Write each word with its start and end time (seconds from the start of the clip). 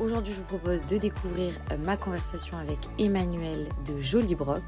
Aujourd'hui, 0.00 0.32
je 0.32 0.38
vous 0.38 0.46
propose 0.46 0.86
de 0.86 0.96
découvrir 0.96 1.52
euh, 1.70 1.76
ma 1.84 1.98
conversation 1.98 2.56
avec 2.56 2.78
Emmanuel 2.98 3.68
de 3.86 4.00
Jolie 4.00 4.34
Broc. 4.34 4.62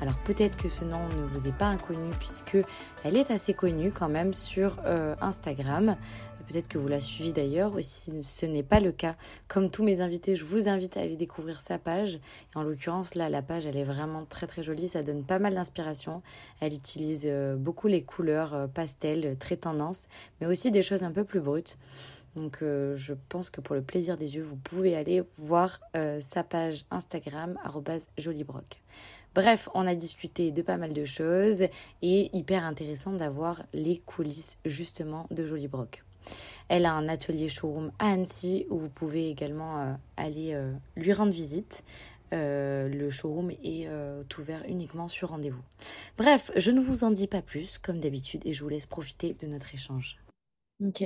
Alors 0.00 0.16
peut-être 0.18 0.56
que 0.56 0.68
ce 0.68 0.84
nom 0.84 1.00
ne 1.18 1.26
vous 1.26 1.48
est 1.48 1.56
pas 1.56 1.66
inconnu 1.66 2.12
puisque 2.20 2.58
elle 3.02 3.16
est 3.16 3.32
assez 3.32 3.54
connue 3.54 3.90
quand 3.90 4.08
même 4.08 4.32
sur 4.32 4.76
euh, 4.86 5.16
Instagram. 5.20 5.96
Peut-être 6.46 6.68
que 6.68 6.78
vous 6.78 6.88
la 6.88 7.00
suivez 7.00 7.32
d'ailleurs, 7.32 7.74
si 7.80 8.22
ce 8.22 8.46
n'est 8.46 8.62
pas 8.62 8.80
le 8.80 8.92
cas, 8.92 9.16
comme 9.48 9.68
tous 9.68 9.84
mes 9.84 10.00
invités, 10.00 10.34
je 10.34 10.46
vous 10.46 10.66
invite 10.68 10.96
à 10.96 11.00
aller 11.00 11.16
découvrir 11.16 11.60
sa 11.60 11.76
page. 11.76 12.14
Et 12.14 12.58
en 12.58 12.62
l'occurrence, 12.62 13.16
là, 13.16 13.28
la 13.28 13.42
page, 13.42 13.66
elle 13.66 13.76
est 13.76 13.84
vraiment 13.84 14.24
très 14.24 14.46
très 14.46 14.62
jolie, 14.62 14.88
ça 14.88 15.02
donne 15.02 15.24
pas 15.24 15.38
mal 15.38 15.54
d'inspiration. 15.54 16.22
Elle 16.60 16.72
utilise 16.72 17.24
euh, 17.26 17.56
beaucoup 17.56 17.88
les 17.88 18.02
couleurs 18.02 18.68
pastel, 18.72 19.36
très 19.38 19.56
tendance, 19.56 20.06
mais 20.40 20.46
aussi 20.46 20.70
des 20.70 20.82
choses 20.82 21.02
un 21.02 21.12
peu 21.12 21.24
plus 21.24 21.40
brutes. 21.40 21.76
Donc 22.38 22.58
euh, 22.62 22.96
je 22.96 23.14
pense 23.28 23.50
que 23.50 23.60
pour 23.60 23.74
le 23.74 23.82
plaisir 23.82 24.16
des 24.16 24.36
yeux, 24.36 24.44
vous 24.44 24.54
pouvez 24.54 24.94
aller 24.94 25.24
voir 25.38 25.80
euh, 25.96 26.20
sa 26.20 26.44
page 26.44 26.84
Instagram 26.92 27.58
@jolibroc. 28.16 28.80
Bref, 29.34 29.68
on 29.74 29.86
a 29.88 29.96
discuté 29.96 30.52
de 30.52 30.62
pas 30.62 30.76
mal 30.76 30.92
de 30.92 31.04
choses 31.04 31.64
et 32.00 32.36
hyper 32.36 32.64
intéressant 32.64 33.12
d'avoir 33.12 33.64
les 33.72 33.98
coulisses 33.98 34.56
justement 34.64 35.26
de 35.32 35.44
Jolibroc. 35.44 36.04
Elle 36.68 36.86
a 36.86 36.92
un 36.92 37.08
atelier 37.08 37.48
showroom 37.48 37.90
à 37.98 38.12
Annecy 38.12 38.66
où 38.70 38.78
vous 38.78 38.88
pouvez 38.88 39.30
également 39.30 39.78
euh, 39.78 39.92
aller 40.16 40.56
lui 40.96 41.12
rendre 41.12 41.32
visite. 41.32 41.82
le 42.30 43.10
showroom 43.10 43.50
est 43.64 43.88
ouvert 44.38 44.62
uniquement 44.68 45.08
sur 45.08 45.30
rendez-vous. 45.30 45.64
Bref, 46.16 46.52
je 46.56 46.70
ne 46.70 46.80
vous 46.80 47.02
en 47.02 47.10
dis 47.10 47.26
pas 47.26 47.42
plus 47.42 47.78
comme 47.78 47.98
d'habitude 47.98 48.42
et 48.44 48.52
je 48.52 48.62
vous 48.62 48.70
laisse 48.70 48.86
profiter 48.86 49.34
de 49.34 49.46
notre 49.48 49.74
échange. 49.74 50.18
Ok. 50.80 51.02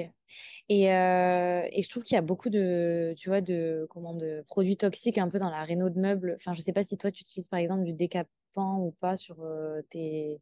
Et, 0.68 0.92
euh, 0.92 1.62
et 1.70 1.82
je 1.82 1.88
trouve 1.88 2.02
qu'il 2.02 2.14
y 2.14 2.18
a 2.18 2.22
beaucoup 2.22 2.50
de, 2.50 3.14
tu 3.16 3.28
vois, 3.28 3.40
de, 3.40 3.86
comment, 3.90 4.14
de 4.14 4.44
produits 4.46 4.76
toxiques 4.76 5.18
un 5.18 5.28
peu 5.28 5.38
dans 5.38 5.50
la 5.50 5.62
réno 5.64 5.90
de 5.90 5.98
meubles. 5.98 6.34
Enfin, 6.36 6.54
je 6.54 6.60
sais 6.60 6.72
pas 6.72 6.82
si 6.82 6.96
toi, 6.98 7.10
tu 7.10 7.22
utilises 7.22 7.48
par 7.48 7.58
exemple 7.58 7.84
du 7.84 7.92
décapant 7.92 8.80
ou 8.80 8.90
pas 8.92 9.16
sur 9.16 9.42
euh, 9.42 9.82
tes... 9.88 10.40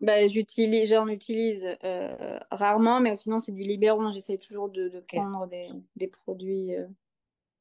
Bah, 0.00 0.26
j'utilise, 0.26 0.90
j'en 0.90 1.06
utilise 1.06 1.66
euh, 1.84 2.38
rarement, 2.50 3.00
mais 3.00 3.16
sinon 3.16 3.38
c'est 3.38 3.52
du 3.52 3.62
Libéron. 3.62 4.12
J'essaie 4.12 4.38
toujours 4.38 4.68
de, 4.68 4.88
de 4.88 5.00
prendre 5.00 5.46
des, 5.46 5.68
des 5.96 6.08
produits 6.08 6.72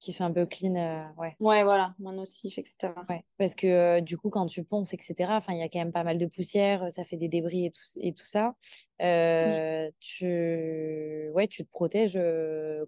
qui 0.04 0.12
sont 0.12 0.26
un 0.26 0.32
peu 0.32 0.46
clean, 0.46 0.76
euh, 0.76 1.06
ouais. 1.18 1.36
Ouais, 1.40 1.64
voilà, 1.64 1.96
moins 1.98 2.12
nocif, 2.12 2.58
etc. 2.58 2.94
Ouais, 3.10 3.24
parce 3.38 3.56
que 3.56 3.68
euh, 3.68 4.02
du 4.02 4.18
coup, 4.18 4.30
quand 4.30 4.46
tu 4.48 4.64
ponces, 4.66 4.94
etc., 4.94 5.16
enfin, 5.30 5.54
il 5.54 5.60
y 5.60 5.64
a 5.64 5.70
quand 5.70 5.80
même 5.80 5.94
pas 5.94 6.04
mal 6.04 6.18
de 6.18 6.26
poussière, 6.26 6.92
ça 6.92 7.06
fait 7.06 7.16
des 7.16 7.30
débris 7.30 7.68
et 7.68 7.72
tout, 7.72 7.82
et 8.02 8.14
tout 8.14 8.26
ça. 8.26 8.56
Euh, 9.02 9.90
tu... 10.02 11.30
Ouais, 11.34 11.48
tu 11.48 11.64
te 11.64 11.70
protèges 11.70 12.20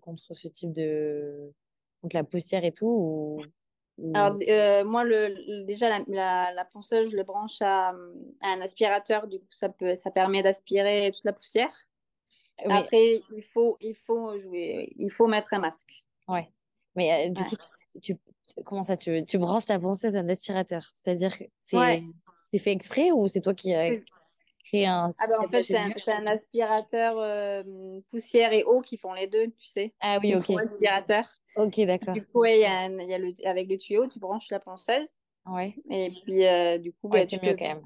contre 0.02 0.34
ce 0.34 0.50
type 0.50 0.74
de... 0.74 1.54
contre 2.02 2.18
la 2.18 2.26
poussière 2.26 2.66
et 2.66 2.74
tout 2.74 2.86
ou... 2.86 3.42
Alors, 4.14 4.38
moi, 4.86 5.06
le, 5.06 5.64
déjà, 5.64 5.88
la, 5.90 6.52
la, 6.54 6.66
ponceuse, 6.66 7.12
je 7.12 7.16
le 7.16 7.24
branche 7.24 7.62
à, 7.62 7.96
un 8.42 8.62
aspirateur. 8.62 9.28
Du 9.28 9.40
coup, 9.40 9.46
ça, 9.52 9.70
peut, 9.70 9.96
ça 9.96 10.12
permet 10.12 10.44
d'aspirer 10.44 11.14
toute 11.16 11.24
la 11.24 11.32
poussière. 11.32 11.74
Après, 12.70 13.22
il 13.34 13.44
faut, 13.54 13.78
il, 13.80 13.96
faut 13.96 14.38
jouer, 14.38 14.92
il 14.98 15.10
faut 15.10 15.28
mettre 15.28 15.54
un 15.54 15.60
masque. 15.60 16.04
Ouais. 16.28 16.50
Mais 16.96 17.30
euh, 17.30 17.32
du 17.32 17.44
coup, 17.44 17.56
tu, 18.02 18.18
comment 18.66 18.84
ça, 18.84 18.98
tu, 18.98 19.24
tu 19.26 19.38
branches 19.38 19.66
ta 19.66 19.80
ponceuse 19.80 20.16
à 20.16 20.20
un 20.20 20.30
aspirateur? 20.30 20.90
C'est-à-dire 20.94 21.38
que 21.38 21.44
c'est 21.62 22.04
fait 22.60 22.72
exprès 22.72 23.12
ou 23.12 23.28
c'est 23.28 23.42
toi 23.42 23.54
qui 23.54 23.74
as 23.74 23.98
créé 24.64 24.86
un 24.86 25.10
ah 25.20 25.28
bah, 25.28 25.36
En 25.46 25.50
fait, 25.50 25.64
c'est 25.64 25.78
un, 25.78 26.26
aspirateur 26.28 27.18
euh, 27.18 28.00
poussière 28.10 28.54
et 28.54 28.64
eau 28.64 28.82
qui 28.82 28.98
font 28.98 29.14
les 29.14 29.28
deux, 29.28 29.48
tu 29.48 29.66
sais. 29.66 29.94
Ah 30.00 30.20
oui, 30.22 30.36
ok. 30.36 30.52
aspirateur. 30.62 31.26
Ok, 31.58 31.80
d'accord. 31.82 32.14
Du 32.14 32.26
coup, 32.26 32.46
il 32.46 32.60
y 32.60 32.66
a, 32.66 32.88
y 32.88 33.14
a 33.14 33.18
le, 33.18 33.34
avec 33.46 33.70
le 33.70 33.78
tuyau, 33.78 34.08
tu 34.08 34.20
branches 34.20 34.50
la 34.52 34.60
ponceuse. 34.60 35.10
Ouais. 35.46 35.76
Et 35.90 36.10
puis, 36.10 36.46
euh, 36.46 36.78
du 36.78 36.94
coup, 36.94 37.10
bah, 37.10 37.26
tu, 37.26 37.38
peux, 37.38 37.54
quand 37.54 37.68
même. 37.68 37.82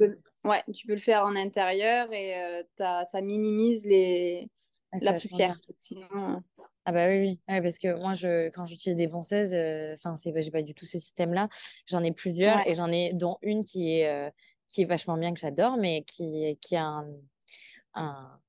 ouais, 0.46 0.64
tu 0.74 0.88
peux 0.88 0.94
le 0.94 1.00
faire 1.00 1.24
en 1.24 1.36
intérieur 1.36 2.14
et 2.14 2.64
ça 2.78 3.22
minimise 3.22 3.86
les, 3.86 4.47
la 4.94 5.13
poussière. 5.13 5.55
Sinon, 5.77 6.41
ah 6.85 6.91
bah 6.91 7.07
oui, 7.07 7.39
oui. 7.47 7.61
parce 7.61 7.77
que 7.77 8.00
moi, 8.01 8.16
je, 8.16 8.50
quand 8.50 8.66
j'utilise 8.66 8.97
des 8.97 9.07
ponceuses, 9.07 9.53
euh, 9.53 9.94
enfin, 9.94 10.17
c'est, 10.17 10.33
j'ai 10.41 10.50
pas 10.50 10.63
du 10.63 10.73
tout 10.73 10.85
ce 10.85 10.97
système-là. 10.97 11.47
J'en 11.85 12.03
ai 12.03 12.11
plusieurs 12.11 12.66
et 12.67 12.73
j'en 12.73 12.91
ai 12.91 13.13
dont 13.13 13.38
une 13.44 13.63
qui 13.63 13.94
est, 13.94 14.07
euh, 14.07 14.29
qui 14.67 14.81
est 14.81 14.85
vachement 14.85 15.17
bien 15.17 15.33
que 15.33 15.39
j'adore, 15.39 15.78
mais 15.78 16.03
qui, 16.03 16.57
qui 16.61 16.75
a 16.75 16.85
un, 16.85 17.07
un, 17.94 18.39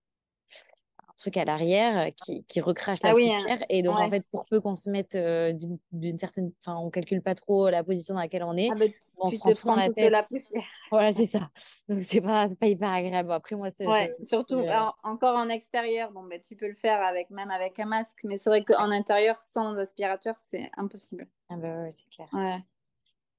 truc 1.18 1.36
à 1.36 1.44
l'arrière 1.44 2.10
qui, 2.16 2.44
qui 2.44 2.62
recrache 2.62 3.00
la 3.02 3.10
ah 3.10 3.12
hein. 3.12 3.14
poussière. 3.14 3.64
Et 3.68 3.82
donc, 3.82 3.98
en 3.98 4.08
fait, 4.08 4.24
pour 4.30 4.46
peu 4.46 4.58
qu'on 4.58 4.74
se 4.74 4.88
mette 4.88 5.16
euh, 5.16 5.52
d'une 5.92 6.16
certaine. 6.16 6.50
Enfin, 6.60 6.78
on 6.78 6.88
calcule 6.88 7.20
pas 7.20 7.34
trop 7.34 7.68
la 7.68 7.84
position 7.84 8.14
dans 8.14 8.20
laquelle 8.20 8.44
on 8.44 8.56
est. 8.56 8.70
Ah 8.72 8.84
on 9.20 9.30
se 9.30 9.38
prend 9.38 9.52
tout 9.52 9.66
dans 9.66 9.76
la 9.76 9.90
tête. 9.90 10.10
La 10.10 10.22
poussière. 10.22 10.62
Voilà, 10.90 11.12
c'est 11.12 11.26
ça. 11.26 11.50
Donc, 11.88 12.02
c'est 12.02 12.20
pas, 12.20 12.48
pas 12.48 12.66
hyper 12.66 12.90
agréable. 12.90 13.32
Après, 13.32 13.56
moi, 13.56 13.70
c'est. 13.70 13.86
Ouais, 13.86 14.14
surtout 14.22 14.62
encore 15.02 15.36
en 15.36 15.48
extérieur. 15.48 16.10
Bon, 16.12 16.24
ben, 16.24 16.40
tu 16.40 16.56
peux 16.56 16.68
le 16.68 16.74
faire 16.74 17.02
avec, 17.02 17.30
même 17.30 17.50
avec 17.50 17.78
un 17.78 17.86
masque. 17.86 18.18
Mais 18.24 18.36
c'est 18.36 18.50
vrai 18.50 18.64
qu'en 18.64 18.90
intérieur, 18.90 19.36
sans 19.36 19.76
aspirateur, 19.76 20.34
c'est 20.38 20.70
impossible. 20.76 21.28
Ah, 21.48 21.56
bah 21.56 21.82
ouais, 21.82 21.90
c'est 21.90 22.08
clair. 22.08 22.28
Ouais. 22.32 22.58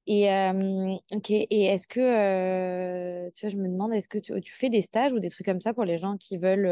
Et, 0.08 0.32
euh, 0.34 0.96
et 1.30 1.66
est-ce 1.66 1.88
que, 1.88 2.00
euh, 2.00 3.30
tu 3.36 3.46
vois, 3.46 3.52
je 3.52 3.58
me 3.58 3.70
demande, 3.70 3.94
est-ce 3.94 4.08
que 4.08 4.18
tu, 4.18 4.40
tu, 4.42 4.54
fais 4.54 4.70
des 4.70 4.82
stages 4.82 5.14
ou 5.14 5.20
des 5.20 5.30
trucs 5.30 5.46
comme 5.46 5.62
ça 5.62 5.74
pour 5.74 5.86
les 5.86 5.98
gens 5.98 6.18
qui 6.18 6.38
veulent 6.38 6.66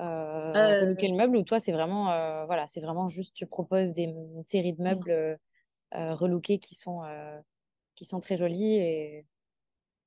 euh, 0.00 0.54
euh, 0.54 0.94
le 0.94 1.16
meuble 1.16 1.36
ou 1.36 1.42
toi 1.42 1.58
c'est 1.58 1.72
vraiment 1.72 2.04
voilà 2.46 2.68
c'est 2.68 2.80
vraiment 2.80 3.08
juste 3.08 3.34
tu 3.34 3.46
proposes 3.46 3.92
des 3.92 4.04
une 4.04 4.44
série 4.44 4.72
de 4.72 4.80
meubles 4.80 5.10
euh, 5.10 5.36
euh 5.94 6.14
relookés 6.14 6.58
qui 6.58 6.76
sont 6.76 7.02
qui 7.98 8.04
sont 8.04 8.20
très 8.20 8.38
jolis 8.38 8.76
et 8.76 9.26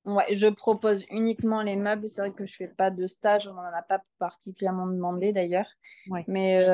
ouais 0.04 0.34
je 0.34 0.48
propose 0.48 1.04
uniquement 1.10 1.62
les 1.62 1.76
meubles 1.76 2.08
c'est 2.08 2.22
vrai 2.22 2.32
que 2.32 2.46
je 2.46 2.56
fais 2.56 2.68
pas 2.68 2.90
de 2.90 3.06
stage 3.06 3.46
on 3.46 3.54
n'en 3.54 3.62
a 3.62 3.82
pas 3.82 4.02
particulièrement 4.18 4.86
demandé 4.86 5.32
d'ailleurs 5.32 5.68
ouais. 6.08 6.24
mais 6.26 6.64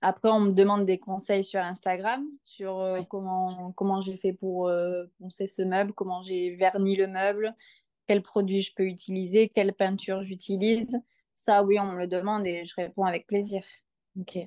après 0.00 0.30
on 0.30 0.40
me 0.40 0.52
demande 0.52 0.86
des 0.86 0.98
conseils 0.98 1.44
sur 1.44 1.60
Instagram 1.60 2.24
sur 2.44 2.76
ouais. 2.78 3.06
comment 3.10 3.72
comment 3.72 4.00
j'ai 4.00 4.16
fait 4.16 4.32
pour 4.32 4.70
poncer 5.18 5.46
ce 5.46 5.62
meuble 5.62 5.92
comment 5.92 6.22
j'ai 6.22 6.56
verni 6.56 6.96
le 6.96 7.08
meuble 7.08 7.54
quels 8.06 8.22
produits 8.22 8.60
je 8.60 8.74
peux 8.74 8.86
utiliser 8.86 9.50
quelle 9.50 9.74
peinture 9.74 10.22
j'utilise 10.22 10.98
ça, 11.34 11.64
oui, 11.64 11.78
on 11.80 11.86
me 11.86 11.98
le 11.98 12.06
demande 12.06 12.46
et 12.46 12.64
je 12.64 12.74
réponds 12.76 13.04
avec 13.04 13.26
plaisir. 13.26 13.64
Ok. 14.20 14.38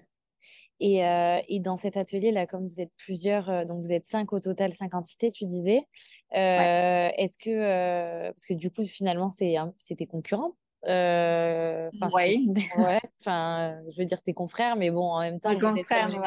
Et, 0.80 1.06
euh, 1.06 1.40
et, 1.48 1.60
dans 1.60 1.78
cet 1.78 1.96
atelier-là, 1.96 2.48
comme 2.48 2.68
vous 2.68 2.82
êtes 2.82 2.92
plusieurs, 2.98 3.50
euh, 3.50 3.66
donc 3.66 3.82
vous 3.82 3.94
êtes 3.94 4.08
cinq 4.08 4.34
au 4.34 4.40
total, 4.40 4.74
cinq 4.74 4.94
entités, 4.94 5.32
tu 5.32 5.46
disais, 5.46 5.88
euh, 6.36 7.10
est-ce 7.16 7.38
que, 7.38 8.30
parce 8.30 8.46
que 8.46 8.54
du 8.54 8.70
coup, 8.70 8.84
finalement, 8.84 9.30
c'était 9.30 10.06
concurrent 10.06 10.52
euh, 10.88 11.90
Oui. 12.14 12.50
Ouais, 12.78 13.00
enfin, 13.22 13.80
je 13.90 13.98
veux 13.98 14.06
dire 14.06 14.22
tes 14.22 14.34
confrères, 14.34 14.76
mais 14.76 14.92
bon, 14.92 15.12
en 15.12 15.22
même 15.22 15.40
temps, 15.40 15.54
vous 15.54 15.78
êtes, 15.78 15.88
sur 15.88 16.24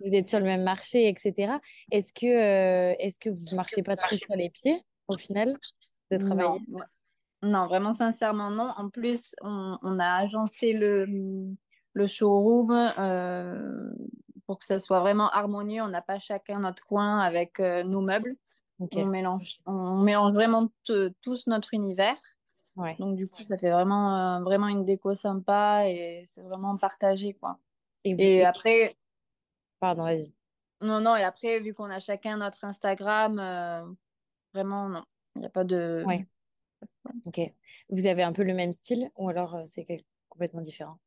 vous 0.00 0.14
êtes, 0.14 0.26
sur 0.26 0.38
le 0.38 0.46
même 0.46 0.62
marché, 0.62 1.08
etc. 1.08 1.58
Est-ce 1.90 2.12
que, 2.14 2.94
est-ce 2.98 3.18
que 3.18 3.28
vous 3.28 3.44
ne 3.50 3.56
marchez 3.56 3.82
pas 3.82 3.96
trop 3.96 4.16
sur 4.16 4.34
les 4.34 4.48
pieds, 4.48 4.80
au 5.08 5.18
final, 5.18 5.58
de 6.10 6.16
travailler? 6.16 6.60
non. 6.68 6.80
Non, 7.42 7.66
vraiment 7.66 7.94
sincèrement, 7.94 8.50
non. 8.50 8.68
En 8.76 8.90
plus, 8.90 9.34
on, 9.40 9.78
on 9.82 9.98
a 9.98 10.16
agencé 10.16 10.74
le, 10.74 11.06
le 11.92 12.06
showroom 12.06 12.70
euh, 12.98 13.90
pour 14.46 14.58
que 14.58 14.64
ça 14.64 14.78
soit 14.78 15.00
vraiment 15.00 15.28
harmonieux. 15.30 15.82
On 15.82 15.88
n'a 15.88 16.02
pas 16.02 16.18
chacun 16.18 16.60
notre 16.60 16.86
coin 16.86 17.20
avec 17.20 17.60
euh, 17.60 17.82
nos 17.82 18.00
meubles. 18.00 18.36
On, 18.78 19.04
mélange, 19.06 19.60
on 19.66 19.98
mélange 19.98 20.32
vraiment 20.32 20.70
tous 20.84 21.46
notre 21.46 21.74
univers. 21.74 22.18
Donc 22.98 23.16
du 23.16 23.28
coup, 23.28 23.44
ça 23.44 23.58
fait 23.58 23.70
vraiment, 23.70 24.38
euh, 24.38 24.42
vraiment 24.42 24.68
une 24.68 24.84
déco 24.84 25.14
sympa 25.14 25.82
et 25.86 26.22
c'est 26.24 26.40
vraiment 26.42 26.76
partagé. 26.76 27.34
Quoi. 27.34 27.58
Et, 28.04 28.44
après... 28.44 28.96
Pardon, 29.80 30.04
vas-y. 30.04 30.32
Non, 30.80 31.00
non, 31.00 31.14
et 31.14 31.22
après, 31.22 31.60
vu 31.60 31.74
qu'on 31.74 31.90
a 31.90 31.98
chacun 31.98 32.38
notre 32.38 32.64
Instagram, 32.64 33.34
vraiment, 34.54 34.88
non. 34.88 35.04
Il 35.36 35.40
n'y 35.40 35.46
a 35.46 35.50
pas 35.50 35.64
de... 35.64 36.02
Oui. 36.06 36.24
Ok. 37.26 37.40
Vous 37.90 38.06
avez 38.06 38.22
un 38.22 38.32
peu 38.32 38.42
le 38.42 38.54
même 38.54 38.72
style 38.72 39.10
ou 39.16 39.28
alors 39.28 39.60
c'est 39.66 39.86
complètement 40.30 40.62
différent? 40.62 40.98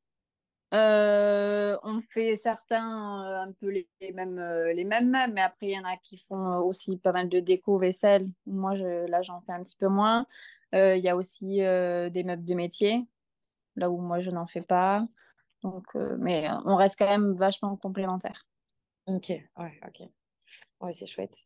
Euh, 0.73 1.77
on 1.83 2.01
fait 2.01 2.35
certains 2.35 3.23
euh, 3.25 3.41
un 3.43 3.51
peu 3.51 3.69
les, 3.69 3.87
mêmes, 4.13 4.39
euh, 4.39 4.73
les 4.73 4.85
mêmes 4.85 5.15
mais 5.31 5.41
après, 5.41 5.67
il 5.67 5.73
y 5.73 5.79
en 5.79 5.83
a 5.83 5.97
qui 5.97 6.17
font 6.17 6.57
aussi 6.57 6.97
pas 6.97 7.11
mal 7.11 7.29
de 7.29 7.39
déco 7.39 7.77
vaisselle. 7.77 8.25
Moi, 8.47 8.75
je, 8.75 9.05
là, 9.07 9.21
j'en 9.21 9.41
fais 9.41 9.51
un 9.51 9.61
petit 9.61 9.77
peu 9.77 9.87
moins. 9.87 10.25
Il 10.73 10.97
y 10.97 11.09
a 11.09 11.15
aussi 11.15 11.57
des 11.57 12.23
meubles 12.25 12.43
de 12.43 12.53
métier, 12.55 13.05
là 13.75 13.91
où 13.91 13.97
moi, 14.01 14.21
je 14.21 14.31
n'en 14.31 14.47
fais 14.47 14.63
pas. 14.63 15.05
Donc, 15.61 15.85
mais 16.17 16.47
on 16.65 16.75
reste 16.75 16.97
quand 16.97 17.07
même 17.07 17.35
vachement 17.35 17.77
complémentaires. 17.77 18.47
Ok, 19.05 19.29
ouais, 19.29 19.79
ok. 19.85 20.09
Ouais, 20.81 20.93
c'est 20.93 21.05
chouette. 21.05 21.45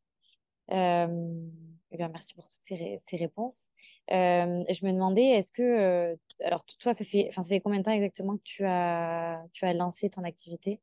Euh, 1.87 1.93
eh 1.93 1.97
bien, 1.97 2.09
merci 2.09 2.33
pour 2.33 2.47
toutes 2.47 2.61
ces, 2.61 2.97
ces 2.99 3.17
réponses. 3.17 3.67
Euh, 4.11 4.63
je 4.69 4.85
me 4.85 4.91
demandais, 4.91 5.25
est-ce 5.25 5.51
que, 5.51 5.61
euh, 5.61 6.15
alors 6.43 6.65
toi, 6.65 6.93
ça 6.93 7.05
fait, 7.05 7.29
ça 7.33 7.43
fait 7.43 7.59
combien 7.59 7.79
de 7.79 7.85
temps 7.85 7.91
exactement 7.91 8.37
que 8.37 8.43
tu 8.43 8.65
as, 8.65 9.43
tu 9.53 9.65
as 9.65 9.73
lancé 9.73 10.09
ton 10.09 10.23
activité? 10.23 10.79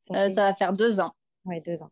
Ça, 0.00 0.30
ça 0.30 0.44
va 0.44 0.54
faire 0.54 0.72
deux 0.72 1.00
ans. 1.00 1.12
Oui, 1.44 1.60
deux 1.60 1.82
ans. 1.82 1.90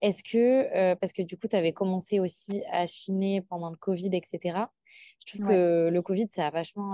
Est-ce 0.00 0.22
que, 0.22 0.94
parce 0.94 1.12
que 1.12 1.22
du 1.22 1.36
coup, 1.36 1.46
tu 1.46 1.56
avais 1.56 1.74
commencé 1.74 2.20
aussi 2.20 2.62
à 2.72 2.86
chiner 2.86 3.42
pendant 3.42 3.68
le 3.68 3.76
Covid, 3.76 4.10
etc. 4.14 4.70
Je 5.26 5.38
trouve 5.38 5.48
que 5.48 5.88
le 5.88 6.02
Covid, 6.02 6.26
ça 6.28 6.46
a 6.46 6.50
vachement 6.50 6.92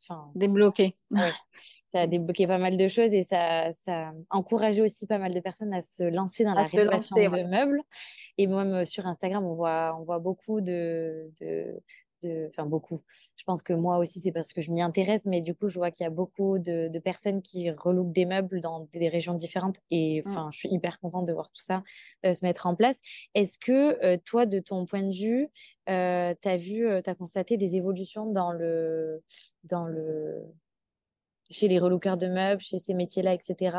enfin 0.00 0.30
débloqué. 0.34 0.96
ça 1.86 2.00
a 2.00 2.06
débloqué 2.06 2.46
pas 2.46 2.58
mal 2.58 2.76
de 2.76 2.88
choses 2.88 3.14
et 3.14 3.22
ça, 3.22 3.72
ça 3.72 4.08
a 4.08 4.12
encouragé 4.30 4.82
aussi 4.82 5.06
pas 5.06 5.18
mal 5.18 5.32
de 5.32 5.40
personnes 5.40 5.72
à 5.72 5.82
se 5.82 6.02
lancer 6.02 6.44
dans 6.44 6.54
la 6.54 6.64
rénovation 6.64 7.16
de 7.16 7.48
meubles. 7.48 7.80
Et 8.38 8.46
même 8.46 8.84
sur 8.84 9.06
Instagram, 9.06 9.44
on 9.44 9.54
voit, 9.54 9.96
on 9.98 10.04
voit 10.04 10.18
beaucoup 10.18 10.60
de, 10.60 11.30
de, 11.40 11.80
enfin 12.48 12.66
beaucoup. 12.66 13.00
Je 13.36 13.44
pense 13.44 13.62
que 13.62 13.72
moi 13.72 13.98
aussi, 13.98 14.20
c'est 14.20 14.32
parce 14.32 14.52
que 14.52 14.60
je 14.60 14.70
m'y 14.70 14.82
intéresse, 14.82 15.26
mais 15.26 15.40
du 15.40 15.54
coup, 15.54 15.68
je 15.68 15.78
vois 15.78 15.90
qu'il 15.90 16.04
y 16.04 16.06
a 16.06 16.10
beaucoup 16.10 16.58
de, 16.58 16.98
personnes 16.98 17.42
qui 17.42 17.70
relouquent 17.70 18.12
des 18.12 18.24
meubles 18.24 18.60
dans 18.60 18.88
des 18.92 19.08
régions 19.08 19.34
différentes. 19.34 19.78
Et 19.90 20.22
mmh. 20.22 20.28
enfin, 20.28 20.50
je 20.52 20.58
suis 20.58 20.68
hyper 20.68 21.00
contente 21.00 21.26
de 21.26 21.32
voir 21.32 21.50
tout 21.50 21.62
ça 21.62 21.82
euh, 22.24 22.32
se 22.32 22.44
mettre 22.44 22.66
en 22.66 22.74
place. 22.74 23.00
Est-ce 23.34 23.58
que 23.58 24.04
euh, 24.04 24.16
toi, 24.24 24.46
de 24.46 24.58
ton 24.58 24.84
point 24.84 25.02
de 25.02 25.12
vue, 25.12 25.48
euh, 25.88 26.34
tu 26.40 26.48
as 26.48 26.56
vu, 26.56 26.86
tu 27.02 27.10
as 27.10 27.14
constaté 27.14 27.56
des 27.56 27.76
évolutions 27.76 28.26
dans 28.26 28.52
le, 28.52 29.22
dans 29.64 29.86
le, 29.86 30.42
chez 31.50 31.68
les 31.68 31.78
relookers 31.78 32.16
de 32.16 32.28
meubles, 32.28 32.62
chez 32.62 32.78
ces 32.78 32.94
métiers-là, 32.94 33.34
etc. 33.34 33.76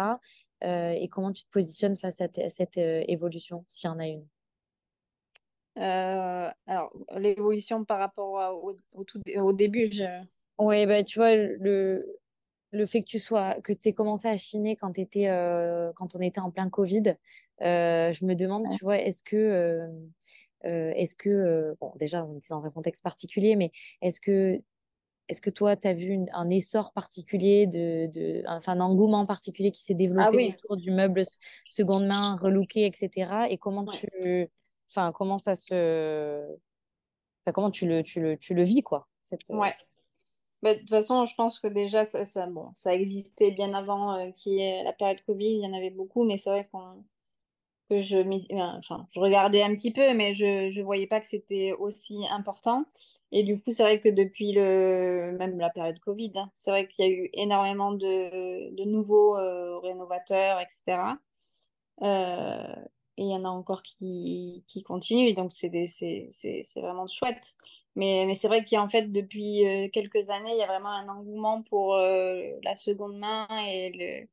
et 0.61 1.09
comment 1.09 1.33
tu 1.33 1.43
te 1.43 1.49
positionnes 1.49 1.97
face 1.97 2.21
à, 2.21 2.27
à 2.37 2.49
cette 2.49 2.77
évolution, 2.77 3.65
s'il 3.67 3.89
y 3.89 3.91
en 3.91 3.99
a 3.99 4.07
une? 4.07 4.25
Euh, 5.77 6.49
alors, 6.67 6.93
l'évolution 7.17 7.83
par 7.83 7.99
rapport 7.99 8.63
au, 8.63 8.77
au, 8.93 9.03
tout, 9.03 9.21
au 9.35 9.53
début, 9.53 9.91
je... 9.91 10.03
Oui, 10.59 10.85
bah, 10.85 11.03
tu 11.03 11.17
vois, 11.17 11.35
le, 11.35 12.19
le 12.71 12.85
fait 12.85 13.01
que 13.01 13.07
tu 13.07 13.19
sois, 13.19 13.55
que 13.61 13.73
tu 13.73 13.89
aies 13.89 13.93
commencé 13.93 14.27
à 14.27 14.37
chiner 14.37 14.75
quand, 14.75 14.97
étais, 14.99 15.27
euh, 15.29 15.91
quand 15.95 16.15
on 16.15 16.19
était 16.19 16.41
en 16.41 16.51
plein 16.51 16.69
Covid, 16.69 17.15
euh, 17.61 18.13
je 18.13 18.25
me 18.25 18.35
demande, 18.35 18.65
tu 18.69 18.83
vois, 18.83 18.99
est-ce 18.99 19.23
que, 19.23 19.89
est-ce 20.63 21.15
que 21.15 21.75
bon, 21.81 21.91
déjà, 21.95 22.23
on 22.23 22.37
était 22.37 22.47
dans 22.51 22.65
un 22.65 22.71
contexte 22.71 23.03
particulier, 23.03 23.55
mais 23.55 23.71
est-ce 24.01 24.19
que, 24.19 24.61
est-ce 25.29 25.41
que 25.41 25.49
toi, 25.49 25.75
tu 25.75 25.87
as 25.87 25.93
vu 25.93 26.19
un 26.33 26.49
essor 26.49 26.91
particulier, 26.93 27.65
de, 27.65 28.07
de, 28.07 28.43
enfin, 28.47 28.73
un 28.73 28.81
engouement 28.81 29.25
particulier 29.25 29.71
qui 29.71 29.81
s'est 29.81 29.93
développé 29.95 30.49
ah 30.51 30.55
autour 30.55 30.77
du 30.77 30.91
meuble 30.91 31.23
seconde 31.67 32.05
main, 32.05 32.35
relooké, 32.35 32.85
etc. 32.85 33.47
Et 33.49 33.57
comment 33.57 33.85
tu 33.85 34.49
Enfin, 34.95 35.11
comment 35.11 35.37
ça 35.37 35.55
se. 35.55 36.45
comment 37.53 37.71
tu 37.71 37.87
le, 37.87 38.03
tu 38.03 38.21
le, 38.21 38.37
tu 38.37 38.53
le 38.53 38.63
vis, 38.63 38.81
quoi 38.81 39.07
cette... 39.23 39.47
Ouais. 39.49 39.73
Bah, 40.61 40.75
de 40.75 40.79
toute 40.79 40.89
façon, 40.89 41.25
je 41.25 41.35
pense 41.35 41.59
que 41.59 41.67
déjà, 41.67 42.05
ça, 42.05 42.23
ça, 42.23 42.47
bon, 42.47 42.71
ça 42.77 42.93
existait 42.93 43.51
bien 43.51 43.73
avant 43.73 44.17
euh, 44.17 44.31
qu'il 44.31 44.53
y 44.53 44.61
ait 44.61 44.83
la 44.83 44.93
période 44.93 45.21
Covid, 45.25 45.55
il 45.55 45.61
y 45.61 45.67
en 45.67 45.73
avait 45.73 45.89
beaucoup, 45.89 46.23
mais 46.23 46.37
c'est 46.37 46.49
vrai 46.49 46.69
qu'on 46.71 47.03
que 47.89 47.99
je, 47.99 48.17
enfin, 48.77 49.05
je 49.11 49.19
regardais 49.19 49.61
un 49.61 49.75
petit 49.75 49.91
peu, 49.91 50.13
mais 50.13 50.33
je 50.33 50.77
ne 50.77 50.83
voyais 50.83 51.07
pas 51.07 51.19
que 51.19 51.27
c'était 51.27 51.73
aussi 51.73 52.25
important. 52.29 52.85
Et 53.31 53.43
du 53.43 53.59
coup, 53.59 53.71
c'est 53.71 53.83
vrai 53.83 53.99
que 53.99 54.09
depuis 54.09 54.53
le, 54.53 55.35
même 55.37 55.59
la 55.59 55.69
période 55.69 55.99
Covid, 55.99 56.31
hein, 56.35 56.49
c'est 56.53 56.71
vrai 56.71 56.87
qu'il 56.87 57.05
y 57.05 57.07
a 57.09 57.11
eu 57.11 57.29
énormément 57.33 57.91
de, 57.91 58.85
nouveaux 58.85 59.37
euh, 59.37 59.79
rénovateurs, 59.79 60.59
etc. 60.61 61.17
Euh, 62.01 62.75
et 63.17 63.23
il 63.23 63.29
y 63.29 63.35
en 63.35 63.45
a 63.45 63.49
encore 63.49 63.83
qui, 63.83 64.65
qui 64.67 64.81
continuent, 64.81 65.33
donc 65.35 65.51
c'est 65.53 65.69
vraiment 66.75 67.07
chouette. 67.07 67.53
Mais, 67.95 68.23
mais 68.25 68.35
c'est 68.35 68.47
vrai 68.47 68.63
qu'il 68.63 68.75
y 68.75 68.79
a 68.79 68.83
en 68.83 68.89
fait, 68.89 69.11
depuis 69.11 69.65
euh, 69.67 69.89
quelques 69.89 70.29
années, 70.31 70.51
il 70.51 70.57
y 70.57 70.63
a 70.63 70.67
vraiment 70.67 70.89
un 70.89 71.07
engouement 71.07 71.61
pour 71.61 71.95
euh, 71.95 72.49
la 72.63 72.75
seconde 72.75 73.17
main 73.19 73.47
et 73.67 74.27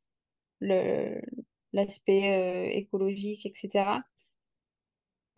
le, 0.61 1.21
l'aspect 1.73 2.33
euh, 2.33 2.71
écologique, 2.71 3.45
etc. 3.45 4.01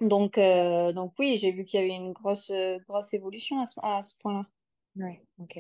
Donc, 0.00 0.38
donc 0.38 1.12
oui, 1.18 1.38
j'ai 1.38 1.52
vu 1.52 1.64
qu'il 1.64 1.80
y 1.80 1.82
avait 1.82 1.94
une 1.94 2.12
grosse, 2.12 2.50
grosse 2.88 3.14
évolution 3.14 3.60
à 3.60 3.66
ce, 3.66 3.74
à 3.82 4.02
ce 4.02 4.14
point-là. 4.18 4.46
Oui, 4.96 5.18
ok. 5.38 5.58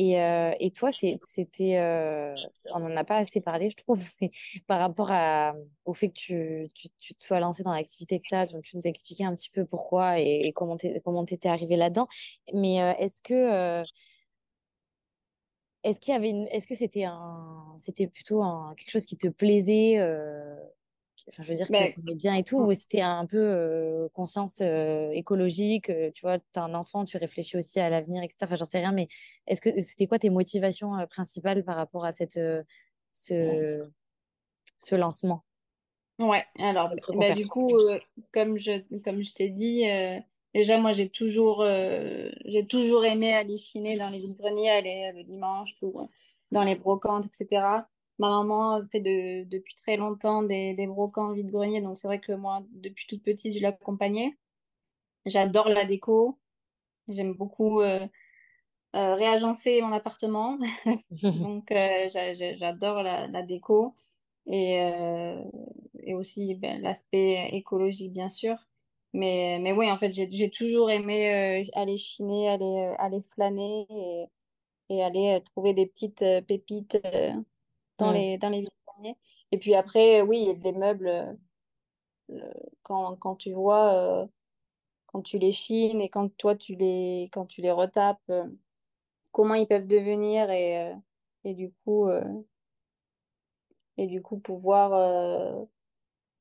Et, 0.00 0.20
euh, 0.22 0.52
et 0.60 0.70
toi, 0.70 0.90
c'était, 0.92 1.76
euh, 1.78 2.32
on 2.72 2.78
n'en 2.78 2.96
a 2.96 3.02
pas 3.02 3.16
assez 3.16 3.40
parlé, 3.40 3.68
je 3.68 3.76
trouve, 3.76 4.00
par 4.68 4.78
rapport 4.78 5.10
à, 5.10 5.56
au 5.86 5.92
fait 5.92 6.08
que 6.10 6.14
tu, 6.14 6.68
tu, 6.72 6.88
tu 6.98 7.14
te 7.16 7.22
sois 7.22 7.40
lancé 7.40 7.64
dans 7.64 7.72
l'activité, 7.72 8.14
etc. 8.14 8.46
Donc, 8.52 8.62
tu 8.62 8.76
nous 8.76 8.82
as 8.86 8.90
expliqué 8.90 9.24
un 9.24 9.34
petit 9.34 9.50
peu 9.50 9.64
pourquoi 9.66 10.20
et, 10.20 10.46
et 10.46 10.52
comment 10.52 10.76
tu 10.76 11.34
étais 11.34 11.48
arrivé 11.48 11.74
là-dedans. 11.74 12.06
Mais 12.54 12.80
euh, 12.80 12.92
est-ce 13.00 13.20
que, 13.20 13.82
est-ce 15.82 15.98
qu'il 15.98 16.14
y 16.14 16.16
avait 16.16 16.30
une, 16.30 16.46
est-ce 16.52 16.68
que 16.68 16.76
c'était 16.76 17.04
un, 17.04 17.74
c'était 17.78 18.06
plutôt 18.06 18.44
un, 18.44 18.74
quelque 18.76 18.90
chose 18.92 19.04
qui 19.06 19.16
te 19.16 19.26
plaisait 19.26 19.98
Enfin, 21.28 21.42
je 21.42 21.50
veux 21.50 21.56
dire, 21.56 21.66
que 21.66 21.92
tu 21.92 22.14
bien 22.14 22.34
et 22.34 22.44
tout, 22.44 22.58
ou 22.58 22.72
c'était 22.72 23.02
un 23.02 23.26
peu 23.26 23.38
euh, 23.38 24.08
conscience 24.14 24.60
euh, 24.62 25.10
écologique, 25.10 25.90
euh, 25.90 26.10
tu 26.14 26.22
vois, 26.22 26.38
tu 26.38 26.44
as 26.56 26.62
un 26.62 26.74
enfant, 26.74 27.04
tu 27.04 27.16
réfléchis 27.18 27.56
aussi 27.56 27.80
à 27.80 27.90
l'avenir, 27.90 28.22
etc. 28.22 28.38
Enfin, 28.44 28.56
j'en 28.56 28.64
sais 28.64 28.78
rien, 28.78 28.92
mais 28.92 29.08
est-ce 29.46 29.60
que 29.60 29.70
c'était 29.80 30.06
quoi 30.06 30.18
tes 30.18 30.30
motivations 30.30 30.92
principales 31.08 31.64
par 31.64 31.76
rapport 31.76 32.04
à 32.04 32.12
cette, 32.12 32.40
ce, 33.12 33.88
ce 34.78 34.94
lancement? 34.94 35.44
Ouais, 36.18 36.44
alors, 36.58 36.90
bah, 37.14 37.32
du 37.32 37.46
coup, 37.46 37.78
comme 38.32 38.56
je, 38.56 38.82
comme 39.04 39.22
je 39.22 39.32
t'ai 39.32 39.50
dit, 39.50 39.84
déjà, 40.54 40.78
moi, 40.78 40.92
j'ai 40.92 41.10
toujours, 41.10 41.64
j'ai 41.64 42.66
toujours 42.66 43.04
aimé 43.04 43.34
aller 43.34 43.58
chiner 43.58 43.96
dans 43.96 44.08
les 44.08 44.18
vides-greniers, 44.18 44.70
aller 44.70 45.12
le 45.14 45.24
dimanche 45.24 45.76
ou 45.82 46.08
dans 46.50 46.64
les 46.64 46.74
brocantes, 46.74 47.26
etc. 47.26 47.62
Ma 48.18 48.28
maman 48.30 48.80
fait 48.90 49.00
de, 49.00 49.44
depuis 49.44 49.74
très 49.76 49.96
longtemps 49.96 50.42
des, 50.42 50.74
des 50.74 50.86
brocants 50.88 51.32
vide-grenier, 51.32 51.80
donc 51.80 51.98
c'est 51.98 52.08
vrai 52.08 52.20
que 52.20 52.32
moi, 52.32 52.62
depuis 52.72 53.06
toute 53.06 53.22
petite, 53.22 53.56
je 53.56 53.62
l'accompagnais. 53.62 54.36
J'adore 55.26 55.68
la 55.68 55.84
déco. 55.84 56.38
J'aime 57.08 57.34
beaucoup 57.34 57.80
euh, 57.80 58.06
euh, 58.96 59.14
réagencer 59.14 59.80
mon 59.82 59.92
appartement. 59.92 60.58
donc 61.22 61.70
euh, 61.72 62.08
j'adore 62.58 63.02
la, 63.02 63.28
la, 63.28 63.42
déco. 63.42 63.94
Et, 64.46 64.78
et 66.04 66.14
aussi 66.14 66.54
ben, 66.54 66.80
l'aspect 66.80 67.48
écologique, 67.52 68.12
bien 68.12 68.30
sûr. 68.30 68.56
Mais, 69.12 69.58
mais 69.60 69.72
oui, 69.72 69.90
en 69.90 69.98
fait, 69.98 70.10
j'ai 70.12 70.50
toujours 70.50 70.90
aimé 70.90 71.68
aller 71.74 71.96
chiner, 71.98 72.48
aller, 72.48 72.94
aller 72.98 73.20
flâner 73.34 73.86
et, 73.90 74.24
et 74.88 75.02
aller 75.02 75.42
trouver 75.44 75.74
des 75.74 75.86
petites 75.86 76.24
pépites 76.46 76.98
dans, 77.98 78.10
mm. 78.10 78.14
les, 78.14 78.38
dans 78.38 78.48
les 78.48 78.60
vides 78.60 79.16
Et 79.52 79.58
puis 79.58 79.74
après, 79.74 80.22
oui, 80.22 80.58
les 80.62 80.72
meubles, 80.72 81.36
euh, 82.30 82.52
quand, 82.82 83.16
quand 83.16 83.36
tu 83.36 83.52
vois, 83.52 83.94
euh, 83.94 84.26
quand 85.06 85.22
tu 85.22 85.38
les 85.38 85.52
chines 85.52 86.00
et 86.00 86.08
quand 86.08 86.28
toi, 86.36 86.54
tu 86.54 86.74
les, 86.74 87.28
quand 87.32 87.46
tu 87.46 87.62
les 87.62 87.70
retapes, 87.70 88.20
euh, 88.30 88.46
comment 89.32 89.54
ils 89.54 89.66
peuvent 89.66 89.86
devenir 89.86 90.50
et, 90.50 90.94
et 91.44 91.54
du 91.54 91.72
coup, 91.84 92.08
et 93.96 94.06
du 94.06 94.22
coup 94.22 94.38
pouvoir 94.38 95.66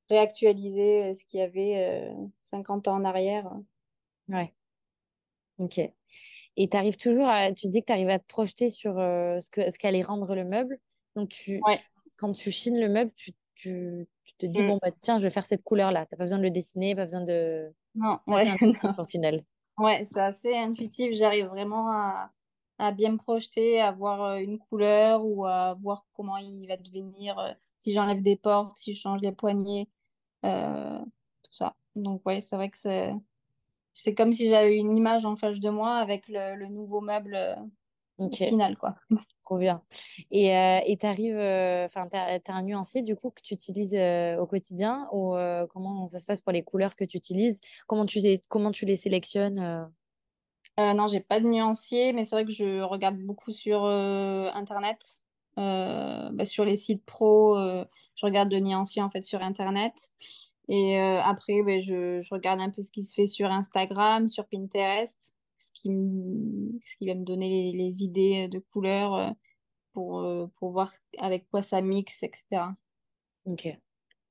réactualiser 0.09 1.13
ce 1.13 1.25
qu'il 1.25 1.39
y 1.39 1.43
avait 1.43 2.11
50 2.45 2.87
ans 2.87 2.95
en 2.95 3.05
arrière. 3.05 3.51
Ouais. 4.29 4.53
Ok. 5.59 5.79
Et 5.79 6.69
tu 6.69 6.77
arrives 6.77 6.97
toujours 6.97 7.27
à, 7.27 7.51
tu 7.51 7.67
dis 7.67 7.81
que 7.81 7.87
tu 7.87 7.93
arrives 7.93 8.09
à 8.09 8.19
te 8.19 8.27
projeter 8.27 8.69
sur 8.69 8.95
ce 8.95 9.49
que 9.49 9.69
ce 9.69 9.77
qu'allait 9.77 10.01
rendre 10.01 10.33
le 10.33 10.43
meuble. 10.43 10.79
Donc, 11.17 11.29
tu, 11.29 11.61
quand 12.17 12.31
tu 12.31 12.51
chines 12.51 12.79
le 12.79 12.87
meuble, 12.87 13.11
tu 13.15 13.33
tu, 13.55 14.07
te 14.37 14.45
dis, 14.45 14.61
Mm. 14.61 14.67
bon, 14.67 14.79
bah, 14.81 14.91
tiens, 15.01 15.17
je 15.17 15.23
vais 15.23 15.31
faire 15.31 15.45
cette 15.45 15.63
couleur-là. 15.63 16.05
Tu 16.05 16.13
n'as 16.13 16.17
pas 16.17 16.23
besoin 16.25 16.37
de 16.37 16.43
le 16.43 16.51
dessiner, 16.51 16.95
pas 16.95 17.05
besoin 17.05 17.23
de... 17.23 17.73
Non, 17.95 18.19
C'est 18.27 18.33
ouais. 18.33 18.47
intuitif 18.49 18.99
au 18.99 19.05
final. 19.05 19.43
Ouais, 19.79 20.05
c'est 20.05 20.19
assez 20.21 20.55
intuitif. 20.55 21.13
J'arrive 21.13 21.47
vraiment 21.47 21.89
à, 21.91 22.29
à 22.77 22.91
bien 22.91 23.13
me 23.13 23.17
projeter, 23.17 23.81
à 23.81 23.91
voir 23.91 24.21
euh, 24.23 24.37
une 24.37 24.59
couleur 24.59 25.25
ou 25.25 25.45
à 25.45 25.73
voir 25.81 26.05
comment 26.13 26.37
il 26.37 26.67
va 26.67 26.77
devenir, 26.77 27.39
euh, 27.39 27.51
si 27.79 27.93
j'enlève 27.93 28.21
des 28.21 28.35
portes, 28.35 28.77
si 28.77 28.93
je 28.93 29.01
change 29.01 29.21
les 29.21 29.31
poignées, 29.31 29.89
euh, 30.45 30.99
tout 30.99 31.53
ça. 31.53 31.75
Donc, 31.95 32.21
ouais, 32.27 32.41
c'est 32.41 32.55
vrai 32.57 32.69
que 32.69 32.77
c'est, 32.77 33.11
c'est 33.93 34.13
comme 34.13 34.33
si 34.33 34.49
j'avais 34.49 34.77
une 34.77 34.95
image 34.95 35.25
en 35.25 35.35
face 35.35 35.59
de 35.59 35.69
moi 35.71 35.95
avec 35.95 36.27
le, 36.27 36.55
le 36.55 36.67
nouveau 36.67 37.01
meuble 37.01 37.57
euh, 38.19 38.25
Ok, 38.25 38.35
final, 38.35 38.77
quoi. 38.77 38.95
trop 39.45 39.57
bien. 39.57 39.83
Et 40.31 40.55
euh, 40.55 40.79
et 40.85 40.97
t'arrives, 40.97 41.37
euh, 41.37 41.85
enfin, 41.85 42.07
t'as, 42.09 42.39
t'as 42.39 42.53
un 42.53 42.63
nuancier 42.63 43.01
du 43.01 43.15
coup 43.15 43.29
que 43.31 43.41
tu 43.41 43.53
utilises 43.53 43.95
euh, 43.95 44.37
au 44.37 44.47
quotidien 44.47 45.07
ou 45.13 45.35
euh, 45.35 45.65
comment 45.67 46.07
ça 46.07 46.19
se 46.19 46.25
passe 46.25 46.41
pour 46.41 46.51
les 46.51 46.63
couleurs 46.63 46.95
que 46.95 47.05
tu 47.05 47.17
utilises? 47.17 47.61
Comment 47.87 48.05
tu 48.05 48.19
les, 48.19 48.43
comment 48.49 48.71
tu 48.71 48.85
les 48.85 48.95
sélectionnes? 48.97 49.59
euh? 49.59 49.85
Euh, 50.79 50.93
non, 50.93 51.07
j'ai 51.07 51.19
pas 51.21 51.39
de 51.39 51.45
nuancier, 51.47 52.13
mais 52.13 52.23
c'est 52.23 52.35
vrai 52.35 52.45
que 52.45 52.51
je 52.51 52.81
regarde 52.81 53.17
beaucoup 53.17 53.51
sur 53.51 53.85
euh, 53.85 54.49
Internet, 54.53 55.17
euh, 55.57 56.29
bah, 56.31 56.45
sur 56.45 56.65
les 56.65 56.75
sites 56.75 57.03
pro. 57.05 57.57
euh, 57.57 57.83
je 58.15 58.25
regarde 58.25 58.49
de 58.49 58.57
nuanciers 58.59 59.01
en 59.01 59.09
fait 59.09 59.21
sur 59.23 59.41
Internet. 59.41 60.11
Et 60.69 60.99
euh, 60.99 61.19
après, 61.21 61.63
bah, 61.65 61.79
je, 61.79 62.21
je 62.21 62.29
regarde 62.33 62.59
un 62.61 62.69
peu 62.69 62.83
ce 62.83 62.91
qui 62.91 63.03
se 63.03 63.13
fait 63.15 63.25
sur 63.25 63.49
Instagram, 63.51 64.29
sur 64.29 64.45
Pinterest, 64.47 65.35
ce 65.59 65.71
qui, 65.73 65.89
me- 65.91 66.79
ce 66.85 66.95
qui 66.97 67.07
va 67.07 67.15
me 67.15 67.23
donner 67.25 67.49
les, 67.49 67.77
les 67.77 68.03
idées 68.03 68.47
de 68.49 68.59
couleurs 68.59 69.15
euh, 69.15 69.29
pour, 69.93 70.21
euh, 70.21 70.47
pour 70.57 70.71
voir 70.71 70.93
avec 71.19 71.49
quoi 71.49 71.61
ça 71.63 71.81
mixe, 71.81 72.23
etc. 72.23 72.75
Ok. 73.45 73.67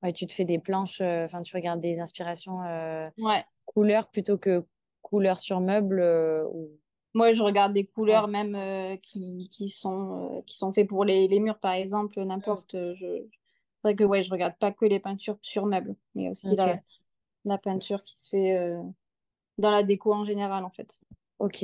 Ouais, 0.03 0.13
tu 0.13 0.27
te 0.27 0.33
fais 0.33 0.45
des 0.45 0.59
planches, 0.59 1.01
euh, 1.01 1.25
enfin, 1.25 1.41
tu 1.43 1.55
regardes 1.55 1.81
des 1.81 1.99
inspirations 1.99 2.63
euh, 2.63 3.09
Ouais. 3.17 3.45
couleurs 3.65 4.09
plutôt 4.09 4.37
que 4.37 4.65
couleurs 5.01 5.39
sur 5.39 5.61
meubles 5.61 5.99
euh, 6.01 6.45
ou... 6.53 6.69
Moi, 7.13 7.31
je 7.31 7.41
regarde 7.41 7.73
des 7.73 7.85
Ouais. 7.85 7.93
couleurs 7.95 8.27
même 8.27 8.55
euh, 8.55 8.95
qui, 8.97 9.49
qui 9.51 9.69
sont, 9.69 10.37
euh, 10.37 10.41
qui 10.45 10.57
sont 10.57 10.73
faites 10.73 10.87
pour 10.87 11.03
les, 11.05 11.27
les 11.27 11.39
murs, 11.39 11.59
par 11.59 11.73
exemple, 11.73 12.21
n'importe. 12.23 12.75
euh, 12.75 12.93
Je... 12.95 13.05
C'est 13.07 13.89
vrai 13.89 13.95
que 13.95 14.03
ouais, 14.03 14.23
je 14.23 14.29
regarde 14.31 14.55
pas 14.59 14.71
que 14.71 14.85
les 14.85 14.99
peintures 14.99 15.37
sur 15.41 15.65
meubles, 15.65 15.95
mais 16.15 16.29
aussi 16.29 16.55
la, 16.55 16.79
la 17.45 17.57
peinture 17.57 18.03
qui 18.03 18.17
se 18.19 18.29
fait 18.29 18.57
euh, 18.57 18.81
dans 19.57 19.71
la 19.71 19.83
déco 19.83 20.13
en 20.13 20.25
général, 20.25 20.63
en 20.65 20.69
fait. 20.71 20.99
ok. 21.39 21.63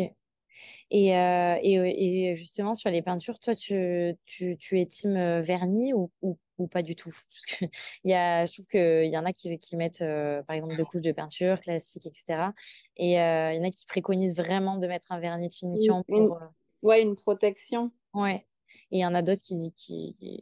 Et, 0.92 1.18
euh, 1.18 1.58
et, 1.62 2.32
et 2.32 2.36
justement, 2.36 2.74
sur 2.76 2.90
les 2.92 3.02
peintures, 3.02 3.40
toi, 3.40 3.56
tu, 3.56 4.16
tu, 4.26 4.58
tu 4.58 4.80
es 4.80 4.86
team 4.86 5.16
euh, 5.18 5.42
vernis 5.42 5.94
ou, 5.94 6.12
ou, 6.22 6.38
ou 6.60 6.68
pas 6.68 6.84
du 6.84 6.96
tout? 6.96 7.10
Parce 7.30 7.46
que 7.48 7.66
y 8.06 8.14
a, 8.14 8.46
je 8.46 8.54
trouve 8.54 8.68
qu'il 8.68 9.08
y 9.12 9.18
en 9.18 9.26
a 9.26 9.34
qui, 9.34 9.58
qui 9.60 9.78
mettent, 9.78 10.02
euh, 10.02 10.44
par 10.44 10.56
exemple, 10.56 10.76
deux 10.76 10.86
couches 10.86 11.02
de 11.02 11.12
peinture 11.12 11.60
classique, 11.62 12.06
etc. 12.06 12.54
Et 12.98 13.20
euh, 13.22 13.54
il 13.54 13.58
y 13.58 13.62
en 13.62 13.68
a 13.68 13.72
qui 13.72 13.86
préconisent 13.88 14.38
vraiment 14.38 14.78
de 14.78 14.88
mettre 14.88 15.12
un 15.12 15.20
vernis 15.20 15.50
de 15.50 15.54
Une, 15.54 15.54
finition 15.54 16.04
une- 16.10 16.28
pour... 16.28 16.38
euh, 16.38 16.46
ouais, 16.84 17.02
une 17.04 17.16
protection. 17.16 17.92
Ouais. 18.14 18.46
Et 18.92 18.98
il 18.98 19.02
y 19.02 19.06
en 19.06 19.16
a 19.16 19.22
d'autres 19.22 19.42
qui, 19.42 19.74
qui, 19.76 20.14
qui, 20.18 20.40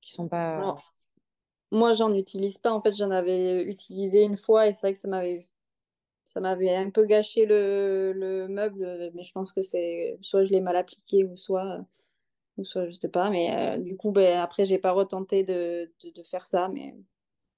qui 0.00 0.12
sont 0.12 0.28
pas... 0.28 0.58
Alors, 0.60 0.94
moi, 1.72 1.92
j'en 1.94 2.14
utilise 2.14 2.58
pas. 2.58 2.72
En 2.72 2.82
fait, 2.82 2.92
j'en 2.94 3.10
avais 3.10 3.64
utilisé 3.64 4.24
une 4.24 4.36
fois 4.36 4.68
et 4.68 4.74
c'est 4.74 4.82
vrai 4.82 4.92
que 4.94 4.98
ça 5.00 5.08
m'avait 5.08 5.48
ça 6.30 6.38
m'avait 6.40 6.72
un 6.76 6.90
peu 6.90 7.06
gâché 7.06 7.44
le, 7.44 8.12
le 8.14 8.46
meuble, 8.46 9.10
mais 9.14 9.24
je 9.24 9.32
pense 9.32 9.52
que 9.52 9.62
c'est 9.62 10.16
soit 10.20 10.44
je 10.44 10.52
l'ai 10.52 10.60
mal 10.60 10.76
appliqué 10.76 11.24
ou 11.24 11.36
soit, 11.36 11.84
ou 12.56 12.64
soit 12.64 12.88
je 12.88 12.92
sais 12.92 13.08
pas. 13.08 13.30
Mais 13.30 13.52
euh, 13.52 13.78
du 13.78 13.96
coup, 13.96 14.12
ben, 14.12 14.38
après, 14.38 14.64
j'ai 14.64 14.78
pas 14.78 14.92
retenté 14.92 15.42
de, 15.42 15.92
de, 16.04 16.10
de 16.10 16.22
faire 16.22 16.46
ça, 16.46 16.68
mais. 16.68 16.94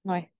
Ouais. 0.05 0.31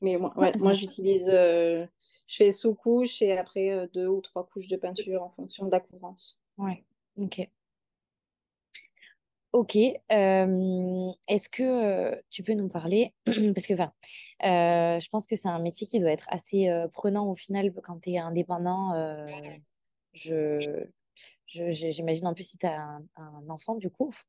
Mais 0.00 0.16
moi, 0.16 0.32
ouais, 0.38 0.54
moi 0.58 0.72
j'utilise, 0.72 1.28
euh, 1.28 1.84
je 2.26 2.36
fais 2.36 2.50
sous-couche 2.50 3.20
et 3.20 3.36
après 3.36 3.72
euh, 3.72 3.86
deux 3.92 4.06
ou 4.06 4.22
trois 4.22 4.46
couches 4.46 4.68
de 4.68 4.76
peinture 4.76 5.22
en 5.22 5.30
fonction 5.30 5.66
de 5.66 5.70
la 5.70 5.80
couvrance. 5.80 6.40
Ouais. 6.56 6.82
Ok. 7.18 7.46
Ok, 9.54 9.76
euh, 9.76 11.12
est-ce 11.28 11.48
que 11.48 11.62
euh, 11.62 12.16
tu 12.28 12.42
peux 12.42 12.54
nous 12.54 12.66
parler, 12.68 13.14
parce 13.54 13.68
que 13.68 13.74
enfin, 13.74 13.92
euh, 14.42 14.98
je 14.98 15.08
pense 15.10 15.28
que 15.28 15.36
c'est 15.36 15.46
un 15.46 15.60
métier 15.60 15.86
qui 15.86 16.00
doit 16.00 16.10
être 16.10 16.26
assez 16.28 16.68
euh, 16.68 16.88
prenant 16.88 17.30
au 17.30 17.36
final 17.36 17.72
quand 17.84 18.00
tu 18.00 18.10
es 18.10 18.18
indépendant. 18.18 18.94
euh, 18.94 19.28
je, 20.14 20.86
j'imagine 21.46 22.26
en 22.26 22.34
plus 22.34 22.42
si 22.50 22.58
tu 22.58 22.66
as 22.66 22.80
un, 22.82 23.04
un 23.14 23.48
enfant 23.48 23.76
du 23.76 23.90
coup. 23.90 24.12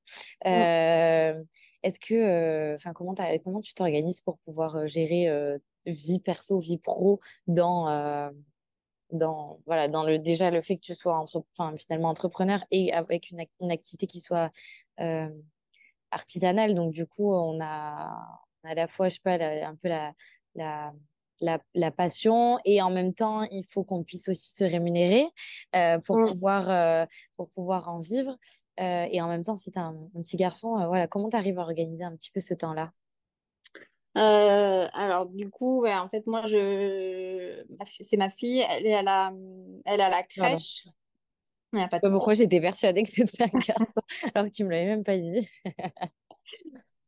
Mm. 0.46 0.48
Euh, 0.52 1.44
est-ce 1.82 2.00
que, 2.00 2.14
euh, 2.14 2.76
enfin, 2.76 2.94
comment, 2.94 3.16
t'as- 3.16 3.40
comment 3.40 3.62
tu 3.62 3.74
t'organises 3.74 4.22
pour 4.22 4.38
pouvoir 4.40 4.76
euh, 4.76 4.86
gérer 4.86 5.28
euh, 5.28 5.58
vie 5.88 6.20
perso, 6.20 6.60
vie 6.60 6.78
pro 6.78 7.20
dans, 7.48 7.88
dans, 9.12 9.60
voilà, 9.66 9.88
dans 9.88 10.04
le, 10.04 10.20
déjà 10.20 10.52
le 10.52 10.62
fait 10.62 10.76
que 10.76 10.82
tu 10.82 10.96
sois 10.96 11.16
entre, 11.18 11.44
enfin, 11.58 11.76
finalement 11.78 12.10
entrepreneur 12.10 12.64
et 12.72 12.94
avec 12.94 13.32
une, 13.32 13.44
une 13.62 13.72
activité 13.72 14.08
qui 14.08 14.20
soit 14.20 14.52
euh, 15.00 15.30
artisanale. 16.12 16.76
Donc, 16.76 16.94
du 16.94 17.06
coup, 17.06 17.34
on 17.34 17.60
a, 17.62 18.10
on 18.64 18.68
a 18.70 18.72
à 18.72 18.76
la 18.76 18.88
fois, 18.88 19.10
je 19.10 19.16
sais 19.16 19.22
pas, 19.24 19.38
la- 19.38 19.68
un 19.70 19.76
peu 19.76 19.90
la, 19.90 20.14
la, 20.56 20.94
la, 21.42 21.60
la 21.74 21.92
passion 21.92 22.60
et 22.66 22.82
en 22.82 22.92
même 22.92 23.14
temps, 23.14 23.44
il 23.44 23.64
faut 23.66 23.84
qu'on 23.84 24.04
puisse 24.04 24.30
aussi 24.30 24.54
se 24.54 24.64
rémunérer 24.64 25.26
euh, 25.76 26.00
pour 26.00 26.18
Mm. 26.18 26.24
pouvoir, 26.24 26.70
euh, 26.70 27.06
pour 27.38 27.50
pouvoir 27.52 27.90
en 27.90 28.00
vivre. 28.00 28.38
Euh, 28.80 29.08
et 29.10 29.22
en 29.22 29.28
même 29.28 29.44
temps, 29.44 29.56
si 29.56 29.72
tu 29.72 29.80
as 29.80 29.84
un, 29.84 29.96
un 30.16 30.22
petit 30.22 30.38
garçon, 30.38 30.70
voilà, 30.88 31.08
comment 31.08 31.30
tu 31.30 31.38
arrives 31.38 31.60
à 31.60 31.62
organiser 31.64 32.04
un 32.04 32.16
petit 32.16 32.32
peu 32.32 32.40
ce 32.42 32.54
temps-là? 32.54 32.92
Euh, 34.18 34.88
alors 34.94 35.26
du 35.26 35.50
coup, 35.50 35.82
ouais, 35.82 35.94
en 35.94 36.08
fait, 36.10 36.26
moi, 36.26 36.46
je, 36.46 37.64
c'est 37.86 38.18
ma 38.18 38.30
fille, 38.30 38.64
elle 38.70 38.86
est 38.86 38.94
à 38.94 39.04
la, 39.04 39.34
elle 39.86 40.00
est 40.00 40.04
à 40.04 40.10
la 40.10 40.24
crèche. 40.24 40.86
Il 41.74 41.78
n'y 41.78 41.84
a 41.84 41.88
pas 41.88 42.00
de 42.00 42.04
Bah, 42.04 42.12
Pourquoi 42.12 42.34
j'étais 42.36 42.62
persuadée 42.62 43.04
que 43.04 43.10
c'était 43.10 43.44
un 43.44 43.60
garçon 43.60 44.02
alors 44.34 44.48
que 44.48 44.52
tu 44.56 44.64
me 44.64 44.72
l'avais 44.72 44.86
même 44.86 45.04
pas 45.04 45.18
dit? 45.18 45.48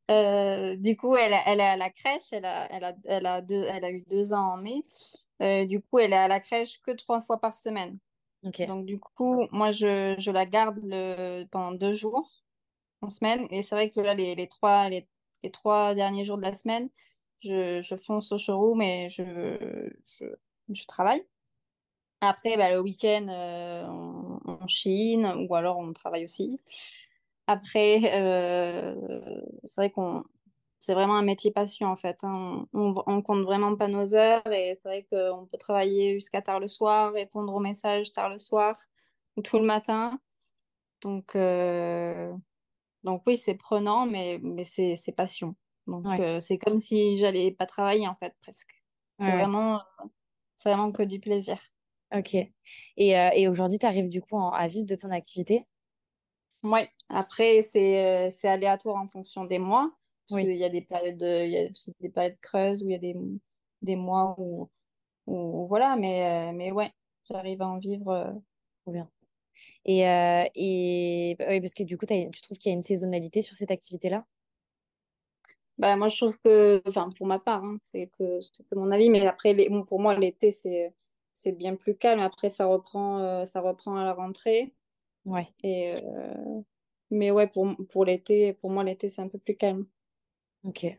Euh, 0.09 0.77
du 0.77 0.95
coup, 0.95 1.15
elle, 1.17 1.35
elle 1.45 1.59
est 1.59 1.63
à 1.63 1.75
la 1.75 1.89
crèche, 1.89 2.31
elle 2.31 2.45
a, 2.45 2.71
elle 2.71 2.83
a, 2.85 2.95
elle 3.03 3.25
a, 3.25 3.41
deux, 3.41 3.63
elle 3.63 3.83
a 3.83 3.91
eu 3.91 4.05
deux 4.09 4.33
ans 4.33 4.53
en 4.53 4.57
mai. 4.57 4.81
Euh, 5.41 5.65
du 5.65 5.81
coup, 5.81 5.99
elle 5.99 6.13
est 6.13 6.15
à 6.15 6.29
la 6.29 6.39
crèche 6.39 6.81
que 6.81 6.91
trois 6.91 7.21
fois 7.21 7.39
par 7.41 7.57
semaine. 7.57 7.99
Donc, 8.43 8.85
du 8.85 8.99
coup, 8.99 9.47
moi, 9.51 9.71
je, 9.71 10.15
je 10.17 10.31
la 10.31 10.45
garde 10.45 10.79
le, 10.83 11.43
pendant 11.51 11.73
deux 11.73 11.91
jours 11.93 12.29
en 13.01 13.09
semaine. 13.09 13.47
Et 13.51 13.63
c'est 13.63 13.75
vrai 13.75 13.91
que 13.91 13.99
là, 13.99 14.13
les, 14.13 14.35
les 14.35 14.47
trois, 14.47 14.89
les, 14.89 15.07
trois 15.51 15.95
derniers 15.95 16.25
jours 16.25 16.37
de 16.37 16.43
la 16.43 16.53
semaine, 16.53 16.89
je, 17.43 17.81
je 17.81 17.95
fonce 17.95 18.31
au 18.31 18.37
showroom 18.37 18.81
et 18.81 19.09
je, 19.09 19.23
je, 20.05 20.25
je 20.69 20.85
travaille. 20.85 21.23
Après, 22.21 22.57
bah, 22.57 22.71
le 22.71 22.79
week-end, 22.81 23.27
euh, 23.29 23.85
on, 23.87 24.67
chine 24.67 25.25
ou 25.47 25.53
alors 25.55 25.77
on 25.77 25.93
travaille 25.93 26.25
aussi. 26.25 26.59
Après, 27.47 28.01
euh, 28.15 28.95
c'est 29.63 29.81
vrai 29.81 29.91
qu'on 29.91 30.23
c'est 30.79 30.93
vraiment 30.93 31.15
un 31.17 31.23
métier 31.23 31.51
passion 31.51 31.87
en 31.89 31.97
fait. 31.97 32.23
hein. 32.23 32.65
On, 32.73 32.95
on 33.07 33.21
compte 33.21 33.43
vraiment 33.43 33.75
pas 33.75 33.87
nos 33.87 34.15
heures 34.15 34.45
et 34.47 34.77
c'est 34.81 34.89
vrai 34.89 35.03
qu'on 35.11 35.45
peut 35.45 35.57
travailler 35.57 36.13
jusqu'à 36.15 36.41
tard 36.41 36.59
le 36.59 36.67
soir, 36.67 37.13
répondre 37.13 37.53
aux 37.53 37.59
messages 37.59 38.11
tard 38.11 38.29
le 38.29 38.39
soir 38.39 38.75
ou 39.35 39.41
tout 39.41 39.59
le 39.59 39.65
matin. 39.65 40.19
Donc, 41.01 41.35
euh, 41.35 42.33
donc 43.03 43.23
oui, 43.27 43.37
c'est 43.37 43.55
prenant, 43.55 44.05
mais, 44.05 44.39
mais 44.43 44.63
c'est 44.63 44.95
c'est 44.95 45.11
passion. 45.13 45.55
Donc 45.87 46.07
ouais, 46.07 46.19
euh, 46.19 46.39
c'est 46.39 46.57
comme 46.57 46.77
si 46.77 47.17
j'allais 47.17 47.51
pas 47.51 47.65
travailler 47.65 48.07
en 48.07 48.15
fait 48.15 48.35
presque. 48.41 48.83
C'est 49.17 49.31
ouais. 49.31 49.33
vraiment, 49.33 49.81
c'est 50.57 50.69
vraiment 50.71 50.91
que 50.91 51.03
du 51.03 51.19
plaisir. 51.19 51.59
Ok. 52.13 52.35
Et, 52.35 53.17
euh, 53.17 53.29
et 53.33 53.47
aujourd'hui, 53.47 53.79
tu 53.79 53.85
arrives 53.85 54.09
du 54.09 54.21
coup 54.21 54.35
en- 54.37 54.51
à 54.51 54.67
vivre 54.67 54.85
de 54.87 54.95
ton 54.95 55.09
activité? 55.11 55.65
Ouais. 56.63 56.89
Après, 57.09 57.61
c'est 57.61 58.27
euh, 58.27 58.31
c'est 58.31 58.47
aléatoire 58.47 58.97
en 58.97 59.07
fonction 59.07 59.45
des 59.45 59.59
mois, 59.59 59.91
parce 60.27 60.35
Oui, 60.35 60.47
qu'il 60.47 60.57
y 60.57 60.63
a 60.63 60.69
des 60.69 60.81
périodes, 60.81 61.17
de- 61.17 61.45
il 61.45 61.51
y 61.51 61.57
a 61.57 61.69
des 61.99 62.09
périodes 62.09 62.39
creuses 62.41 62.83
où 62.83 62.87
il 62.89 62.93
y 62.93 62.95
a 62.95 62.97
des, 62.99 63.15
des 63.81 63.95
mois 63.95 64.35
où, 64.39 64.69
où- 65.27 65.67
voilà, 65.67 65.97
mais, 65.97 66.51
euh, 66.51 66.53
mais 66.53 66.71
ouais, 66.71 66.91
j'arrive 67.25 67.61
à 67.61 67.67
en 67.69 67.79
vivre. 67.79 68.09
euh. 68.11 68.33
trop 68.83 68.91
bien. 68.93 69.09
Et, 69.85 70.07
euh, 70.07 70.43
et 70.55 71.35
bah 71.39 71.45
oui, 71.49 71.61
parce 71.61 71.73
que 71.73 71.83
du 71.83 71.97
coup, 71.97 72.05
tu 72.05 72.41
trouves 72.41 72.57
qu'il 72.57 72.71
y 72.71 72.75
a 72.75 72.77
une 72.77 72.83
saisonnalité 72.83 73.41
sur 73.41 73.55
cette 73.55 73.71
activité-là? 73.71 74.25
Bah, 75.77 75.95
moi, 75.95 76.07
je 76.09 76.17
trouve 76.17 76.39
que, 76.39 76.81
enfin, 76.87 77.09
pour 77.17 77.27
ma 77.27 77.39
part, 77.39 77.63
hein, 77.63 77.77
c'est 77.83 78.07
que, 78.17 78.41
c'est 78.41 78.67
que 78.67 78.75
mon 78.75 78.89
avis, 78.91 79.09
mais 79.11 79.25
après, 79.27 79.53
les, 79.53 79.69
bon, 79.69 79.83
pour 79.85 79.99
moi, 79.99 80.17
l'été, 80.17 80.51
c'est, 80.51 80.93
c'est 81.33 81.51
bien 81.51 81.75
plus 81.75 81.95
calme. 81.95 82.19
Après, 82.19 82.49
ça 82.49 82.65
reprend, 82.65 83.19
euh, 83.21 83.45
ça 83.45 83.61
reprend 83.61 83.95
à 83.97 84.03
la 84.03 84.13
rentrée. 84.13 84.73
Ouais, 85.25 85.53
Et, 85.63 85.95
euh, 86.05 86.61
mais 87.11 87.31
ouais, 87.31 87.47
pour, 87.47 87.75
pour 87.89 88.05
l'été, 88.05 88.53
pour 88.53 88.71
moi, 88.71 88.83
l'été, 88.85 89.09
c'est 89.09 89.21
un 89.21 89.29
peu 89.29 89.39
plus 89.39 89.57
calme. 89.57 89.87
ok. 90.63 90.97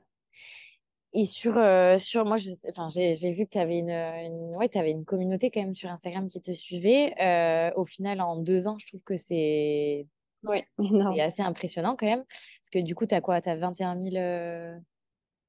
Et 1.14 1.24
sur, 1.24 1.56
euh, 1.56 1.96
sur 1.98 2.24
moi, 2.26 2.36
je, 2.36 2.52
sais- 2.54 2.68
enfin, 2.70 2.88
j'ai, 2.90 3.14
j'ai 3.14 3.32
vu 3.32 3.46
que 3.46 3.50
tu 3.50 3.58
avais 3.58 3.78
une, 3.78 3.90
une, 3.90 4.56
ouais, 4.56 4.68
t'avais 4.68 4.90
une 4.90 5.04
communauté 5.04 5.50
quand 5.50 5.60
même 5.60 5.74
sur 5.74 5.90
Instagram 5.90 6.28
qui 6.28 6.40
te 6.40 6.52
suivait. 6.52 7.14
Euh, 7.20 7.72
au 7.76 7.84
final, 7.84 8.20
en 8.20 8.36
deux 8.36 8.68
ans, 8.68 8.76
je 8.78 8.86
trouve 8.86 9.02
que 9.02 9.16
c'est 9.16 10.06
Ouais, 10.44 10.66
c'est 11.14 11.20
assez 11.20 11.42
impressionnant 11.42 11.96
quand 11.96 12.06
même. 12.06 12.24
Parce 12.24 12.70
que 12.70 12.78
du 12.80 12.94
coup, 12.94 13.06
tu 13.06 13.14
as 13.14 13.20
quoi? 13.20 13.40
Tu 13.40 13.48
as 13.48 13.56
21 13.56 13.96
000. 13.96 14.16
euh, 14.16 14.76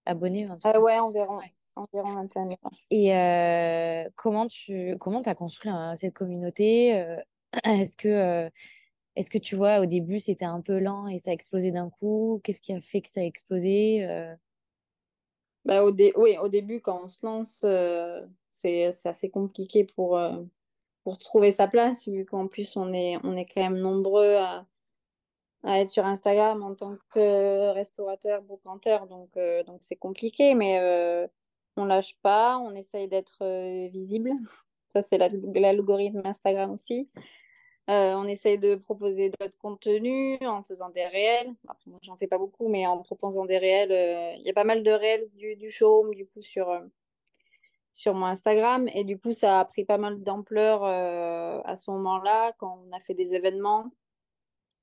abonnés 0.05 0.45
Ouais, 0.79 0.97
environ, 0.99 1.39
environ 1.75 2.13
21 2.15 2.47
000. 2.47 2.59
Et 2.89 4.09
comment 4.15 4.47
tu 4.47 4.95
comment 4.99 5.21
as 5.21 5.35
construit 5.35 5.71
cette 5.95 6.13
communauté 6.13 7.05
Est-ce 7.65 7.97
que, 7.97 8.49
est-ce 9.15 9.29
que 9.29 9.37
tu 9.37 9.55
vois, 9.55 9.79
au 9.81 9.85
début, 9.85 10.19
c'était 10.19 10.45
un 10.45 10.61
peu 10.61 10.79
lent 10.79 11.07
et 11.07 11.17
ça 11.19 11.31
a 11.31 11.33
explosé 11.33 11.71
d'un 11.71 11.89
coup? 11.89 12.39
Qu'est-ce 12.43 12.61
qui 12.61 12.73
a 12.73 12.79
fait 12.81 13.01
que 13.01 13.09
ça 13.09 13.19
a 13.21 13.23
explosé 13.23 14.07
bah, 15.65 15.83
au, 15.83 15.91
oui, 15.91 16.37
au 16.41 16.47
début, 16.47 16.81
quand 16.81 17.01
on 17.03 17.07
se 17.07 17.25
lance, 17.25 17.65
c'est 18.51 18.85
assez 19.05 19.29
compliqué 19.29 19.83
pour, 19.83 20.19
pour 21.03 21.17
trouver 21.17 21.51
sa 21.51 21.67
place, 21.67 22.07
vu 22.07 22.25
qu'en 22.25 22.47
plus, 22.47 22.75
on 22.77 22.93
est, 22.93 23.17
on 23.23 23.35
est 23.37 23.45
quand 23.45 23.61
même 23.61 23.79
nombreux 23.79 24.35
à, 24.35 24.65
à 25.63 25.79
être 25.79 25.89
sur 25.89 26.05
Instagram 26.05 26.63
en 26.63 26.75
tant 26.75 26.97
que 27.09 27.71
restaurateur, 27.71 28.41
brocanteur, 28.41 29.07
donc 29.07 29.37
donc 29.65 29.79
c'est 29.81 29.95
compliqué, 29.97 30.55
mais 30.55 30.79
on 31.77 31.85
lâche 31.85 32.15
pas, 32.21 32.57
on 32.59 32.73
essaye 32.75 33.07
d'être 33.07 33.43
visible. 33.89 34.31
Ça, 34.93 35.01
c'est 35.03 35.17
l'algorithme 35.17 36.21
Instagram 36.25 36.71
aussi. 36.71 37.09
Euh, 37.89 38.13
on 38.13 38.27
essaye 38.27 38.59
de 38.59 38.75
proposer 38.75 39.31
d'autres 39.31 39.57
contenus 39.57 40.37
en 40.41 40.61
faisant 40.61 40.89
des 40.89 41.07
réels. 41.07 41.51
Moi, 41.87 41.97
j'en 42.03 42.15
fais 42.17 42.27
pas 42.27 42.37
beaucoup, 42.37 42.67
mais 42.67 42.85
en 42.85 42.99
proposant 42.99 43.45
des 43.45 43.57
réels, 43.57 43.91
euh, 43.91 44.35
il 44.37 44.43
y 44.43 44.49
a 44.51 44.53
pas 44.53 44.63
mal 44.63 44.83
de 44.83 44.91
réels 44.91 45.27
du, 45.33 45.55
du 45.55 45.71
showroom 45.71 46.13
du 46.13 46.27
coup 46.27 46.43
sur, 46.43 46.69
euh, 46.69 46.81
sur 47.95 48.13
mon 48.13 48.27
Instagram. 48.27 48.87
Et 48.93 49.03
du 49.05 49.17
coup, 49.17 49.31
ça 49.31 49.61
a 49.61 49.65
pris 49.65 49.85
pas 49.85 49.97
mal 49.97 50.21
d'ampleur 50.21 50.83
à 50.83 51.75
ce 51.77 51.89
moment-là 51.89 52.53
quand 52.59 52.79
on 52.87 52.95
a 52.95 52.99
fait 52.99 53.15
des 53.15 53.33
événements. 53.33 53.91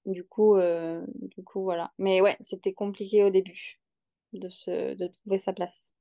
Du 0.05 0.25
coup, 0.25 0.57
du 1.15 1.45
coup, 1.45 1.63
voilà. 1.63 1.93
Mais 1.99 2.21
ouais, 2.21 2.37
c'était 2.41 2.73
compliqué 2.73 3.23
au 3.23 3.31
début 3.31 3.81
de, 4.33 4.49
se, 4.49 4.95
de 4.95 5.07
trouver 5.07 5.39
sa 5.39 5.53
place. 5.53 5.95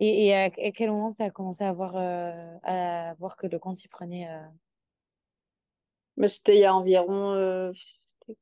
Et, 0.00 0.34
à, 0.34 0.50
quel 0.50 0.90
moment 0.90 1.12
ça 1.12 1.26
a 1.26 1.30
commencé 1.30 1.62
à 1.62 1.72
voir, 1.72 1.94
à 1.94 3.14
voir 3.14 3.36
que 3.36 3.46
le 3.46 3.58
compte 3.60 3.84
y 3.84 3.88
prenait 3.88 4.26
mais 6.16 6.28
c'était 6.28 6.56
il 6.56 6.60
y 6.60 6.64
a 6.64 6.74
environ, 6.74 7.32
euh, 7.32 7.72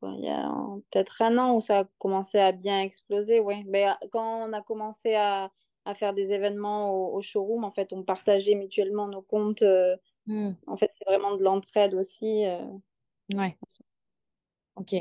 quoi, 0.01 0.13
il 0.17 0.25
y 0.25 0.29
a 0.29 0.51
peut-être 0.91 1.23
un 1.23 1.39
an 1.39 1.55
où 1.55 1.61
ça 1.61 1.81
a 1.81 1.85
commencé 1.99 2.39
à 2.39 2.53
bien 2.53 2.81
exploser, 2.83 3.41
ouais. 3.41 3.63
Mais 3.67 3.89
euh, 3.89 3.93
quand 4.11 4.49
on 4.49 4.53
a 4.53 4.63
commencé 4.63 5.15
à, 5.15 5.51
à 5.85 5.95
faire 5.95 6.15
des 6.15 6.33
événements 6.33 6.93
au, 7.15 7.23
showroom, 7.23 7.65
en 7.65 7.71
fait, 7.71 7.93
on 7.93 8.03
partageait 8.03 8.55
mutuellement 8.55 9.09
nos 9.09 9.23
comptes. 9.23 9.63
Euh, 9.63 9.97
hmm. 10.27 10.53
En 10.67 10.77
fait, 10.77 10.91
c'est 10.95 11.05
vraiment 11.05 11.37
de 11.37 11.43
l'entraide 11.43 11.95
aussi. 11.95 12.45
Ouais. 13.33 13.57
Ok. 14.77 14.95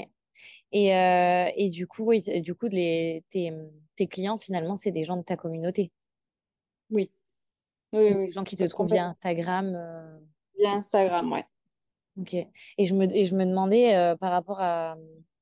Et, 0.71 0.87
et 0.89 1.69
du 1.71 1.87
coup, 1.87 2.05
oui, 2.05 2.21
du 2.41 2.53
coup 2.53 2.67
les, 2.67 3.23
tes, 3.29 3.53
tes 3.95 4.07
clients, 4.07 4.37
finalement, 4.37 4.75
c'est 4.75 4.91
des 4.91 5.03
gens 5.03 5.17
de 5.17 5.23
ta 5.23 5.35
communauté. 5.35 5.91
Oui. 6.91 7.11
Oui, 7.93 8.13
oui. 8.13 8.25
Des 8.27 8.31
gens 8.31 8.43
qui 8.43 8.55
te 8.55 8.65
trouvent 8.65 8.91
via 8.91 9.07
Instagram. 9.07 9.77
Via 10.57 10.71
Instagram, 10.73 11.31
ouais. 11.31 11.45
Ok. 12.19 12.33
Et 12.33 12.85
je 12.85 12.93
me, 12.93 13.05
et 13.15 13.25
je 13.25 13.35
me 13.35 13.45
demandais 13.45 13.95
euh, 13.95 14.15
par 14.15 14.31
rapport 14.31 14.59
à, 14.59 14.97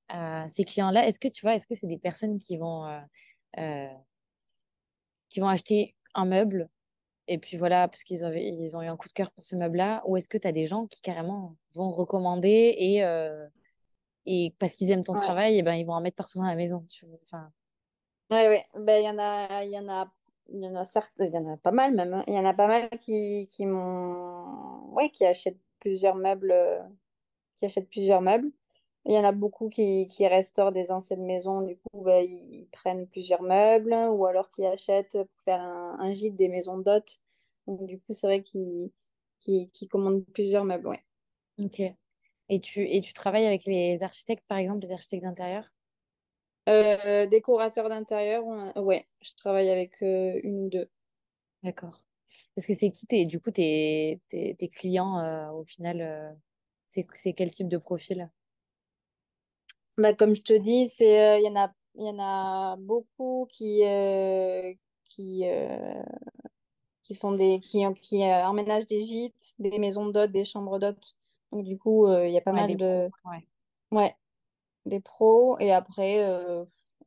à 0.10 0.48
ces 0.50 0.64
clients-là, 0.64 1.08
est-ce 1.08 1.20
que 1.20 1.28
tu 1.28 1.42
vois, 1.42 1.56
est-ce 1.56 1.68
que 1.68 1.76
c'est 1.76 1.88
des 1.88 1.98
personnes 1.98 2.38
qui 2.40 2.58
vont, 2.58 2.86
euh, 2.86 3.00
euh, 3.60 3.94
qui 5.30 5.40
vont 5.40 5.48
acheter 5.48 5.96
un 6.14 6.26
meuble 6.26 6.70
et 7.28 7.40
puis 7.40 7.58
voilà, 7.58 7.88
parce 7.88 8.04
qu'ils 8.04 8.24
ont, 8.24 8.32
ils 8.32 8.78
ont 8.78 8.84
eu 8.84 8.88
un 8.88 8.98
coup 8.98 9.08
de 9.08 9.14
cœur 9.14 9.32
pour 9.32 9.44
ce 9.44 9.56
meuble-là, 9.56 10.04
ou 10.06 10.16
est-ce 10.16 10.30
que 10.30 10.38
tu 10.38 10.48
as 10.48 10.52
des 10.52 10.68
gens 10.68 10.86
qui 10.86 11.02
carrément 11.02 11.56
vont 11.74 11.90
recommander 11.90 12.76
et, 12.78 13.02
et 14.28 14.54
parce 14.60 14.76
qu'ils 14.76 14.92
aiment 14.92 15.04
ton 15.04 15.16
travail, 15.16 15.58
et 15.58 15.64
ben, 15.64 15.74
ils 15.74 15.88
vont 15.88 15.94
en 15.94 16.02
mettre 16.02 16.18
partout 16.18 16.38
dans 16.38 16.46
la 16.46 16.54
maison 16.54 16.86
tu 16.88 17.08
vois 17.08 17.18
enfin... 17.24 17.52
Oui, 18.30 18.42
oui. 18.48 18.58
Ben, 18.80 19.02
il 19.02 19.06
y 19.06 19.10
en 19.10 19.18
a, 19.18 19.64
il 19.64 19.72
y 19.72 19.80
en 19.80 19.90
a 19.90 20.08
il 20.50 20.64
y 20.64 20.68
en 20.68 20.76
a 20.76 20.86
certes, 20.86 21.14
il 21.20 21.34
y 21.34 21.38
en 21.38 21.54
a 21.54 21.58
pas 21.58 21.72
mal 21.72 21.94
même. 21.94 22.14
Hein. 22.14 22.24
Il 22.28 22.34
y 22.34 22.40
en 22.40 22.46
a 22.46 22.54
pas 22.54 22.68
mal 22.68 22.90
qui, 23.00 23.48
qui 23.50 23.66
m'ont, 23.66 24.94
ouais, 24.94 25.10
qui 25.10 25.26
achètent 25.26 25.58
plusieurs 25.86 26.16
meubles, 26.16 26.52
euh, 26.52 26.80
qui 27.56 27.66
achètent 27.66 27.90
plusieurs 27.90 28.22
meubles. 28.22 28.52
Il 29.06 29.14
y 29.14 29.20
en 29.20 29.24
a 29.24 29.32
beaucoup 29.32 29.70
qui, 29.70 30.08
qui 30.08 30.26
restaurent 30.28 30.72
des 30.72 30.92
anciennes 30.92 31.26
maisons, 31.26 31.62
du 31.62 31.78
coup, 31.78 32.02
bah, 32.02 32.24
ils 32.24 32.68
prennent 32.72 33.06
plusieurs 33.06 33.44
meubles, 33.44 33.94
ou 33.94 34.26
alors 34.26 34.50
qui 34.50 34.66
achètent 34.66 35.20
pour 35.20 35.44
faire 35.44 35.62
un, 35.62 36.12
gîte 36.12 36.36
des 36.36 36.50
maisons 36.50 36.80
d'hôtes. 36.80 37.22
Donc, 37.68 37.86
du 37.86 38.00
coup, 38.00 38.14
c'est 38.14 38.26
vrai 38.26 38.42
qu'ils 38.42 38.90
qui, 39.40 39.88
commandent 39.88 40.26
plusieurs 40.34 40.66
meubles, 40.66 40.88
ouais. 40.88 41.04
Ok. 41.60 41.82
Et 42.50 42.60
tu, 42.60 42.82
et 42.82 43.02
tu 43.02 43.14
travailles 43.14 43.46
avec 43.46 43.66
les 43.66 44.02
architectes, 44.02 44.46
par 44.48 44.58
exemple, 44.58 44.88
les 44.88 44.92
architectes 44.92 45.24
d'intérieur? 45.24 45.72
Euh, 46.68 47.28
Décorateurs 47.28 47.90
d'intérieur, 47.90 48.44
ouais, 48.76 49.06
je 49.22 49.34
travaille 49.36 49.70
avec 49.70 50.02
euh, 50.02 50.40
une 50.42 50.66
ou 50.66 50.70
deux. 50.70 50.90
D'accord. 51.62 52.05
Parce 52.56 52.66
que 52.66 52.74
c'est 52.74 52.92
qui 52.92 53.06
tes, 53.06 53.26
du 53.26 53.40
coup, 53.40 53.52
tes, 53.52 54.22
tes, 54.30 54.56
tes 54.56 54.70
clients, 54.70 55.20
euh, 55.20 55.52
au 55.52 55.66
final, 55.66 56.02
euh, 56.02 56.32
c'est, 56.86 57.06
c'est 57.14 57.34
quel 57.34 57.52
type 57.52 57.68
de 57.68 57.78
profil? 57.78 58.30
Bah, 59.98 60.14
Comme 60.14 60.36
je 60.36 60.42
te 60.42 60.54
dis, 60.54 60.90
euh, 61.02 61.38
il 61.38 61.46
y 61.46 61.50
en 61.50 61.56
a 61.56 61.72
y 61.98 62.10
en 62.10 62.20
a 62.20 62.76
beaucoup 62.76 63.48
qui 63.50 63.82
qui 65.06 65.46
qui 67.04 67.16
font 67.16 67.32
des 67.32 67.62
qui, 67.62 67.86
qui 68.02 68.22
emménagent 68.22 68.86
des 68.86 69.06
gîtes, 69.06 69.54
des 69.60 69.80
maisons 69.80 70.08
d'hôtes, 70.08 70.32
des 70.32 70.44
chambres 70.44 70.78
d'hôtes. 70.78 71.16
Donc 71.54 71.64
du 71.64 71.78
coup, 71.78 72.10
il 72.10 72.32
y 72.32 72.38
a 72.38 72.42
pas 72.42 72.52
mal 72.52 72.76
de 72.76 73.10
ouais. 73.24 73.48
ouais. 73.94 74.14
des 74.86 75.00
pros 75.00 75.58
et 75.60 75.72
après 75.72 76.22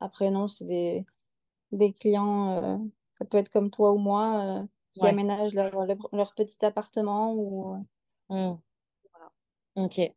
après 0.00 0.30
non, 0.30 0.48
c'est 0.48 0.64
des 0.64 1.04
des 1.72 1.92
clients 1.92 2.80
ça 3.18 3.26
peut 3.26 3.36
être 3.36 3.50
comme 3.50 3.70
toi 3.70 3.92
ou 3.92 3.98
moi 3.98 4.66
qui 4.98 5.06
aménagent 5.06 5.54
leur, 5.54 5.70
leur, 6.12 6.34
petit 6.34 6.64
appartement. 6.64 7.34
Ou... 7.34 7.84
Mmh. 8.30 8.54
Ok. 9.76 10.12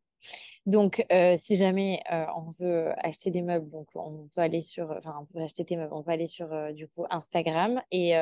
Donc, 0.65 1.05
euh, 1.11 1.35
si 1.37 1.55
jamais 1.55 2.01
euh, 2.11 2.25
on 2.35 2.51
veut 2.51 2.91
acheter 2.97 3.31
des 3.31 3.41
meubles, 3.41 3.69
donc 3.69 3.87
on 3.95 4.27
peut 4.35 4.41
aller 4.41 4.61
sur, 4.61 4.91
enfin, 4.91 5.15
on 5.19 5.25
peut 5.25 5.43
acheter 5.43 5.65
tes 5.65 5.75
meubles, 5.75 5.93
on 5.93 6.03
peut 6.03 6.11
aller 6.11 6.27
sur 6.27 6.53
euh, 6.53 6.71
du 6.71 6.87
coup 6.87 7.05
Instagram 7.09 7.81
et, 7.91 8.13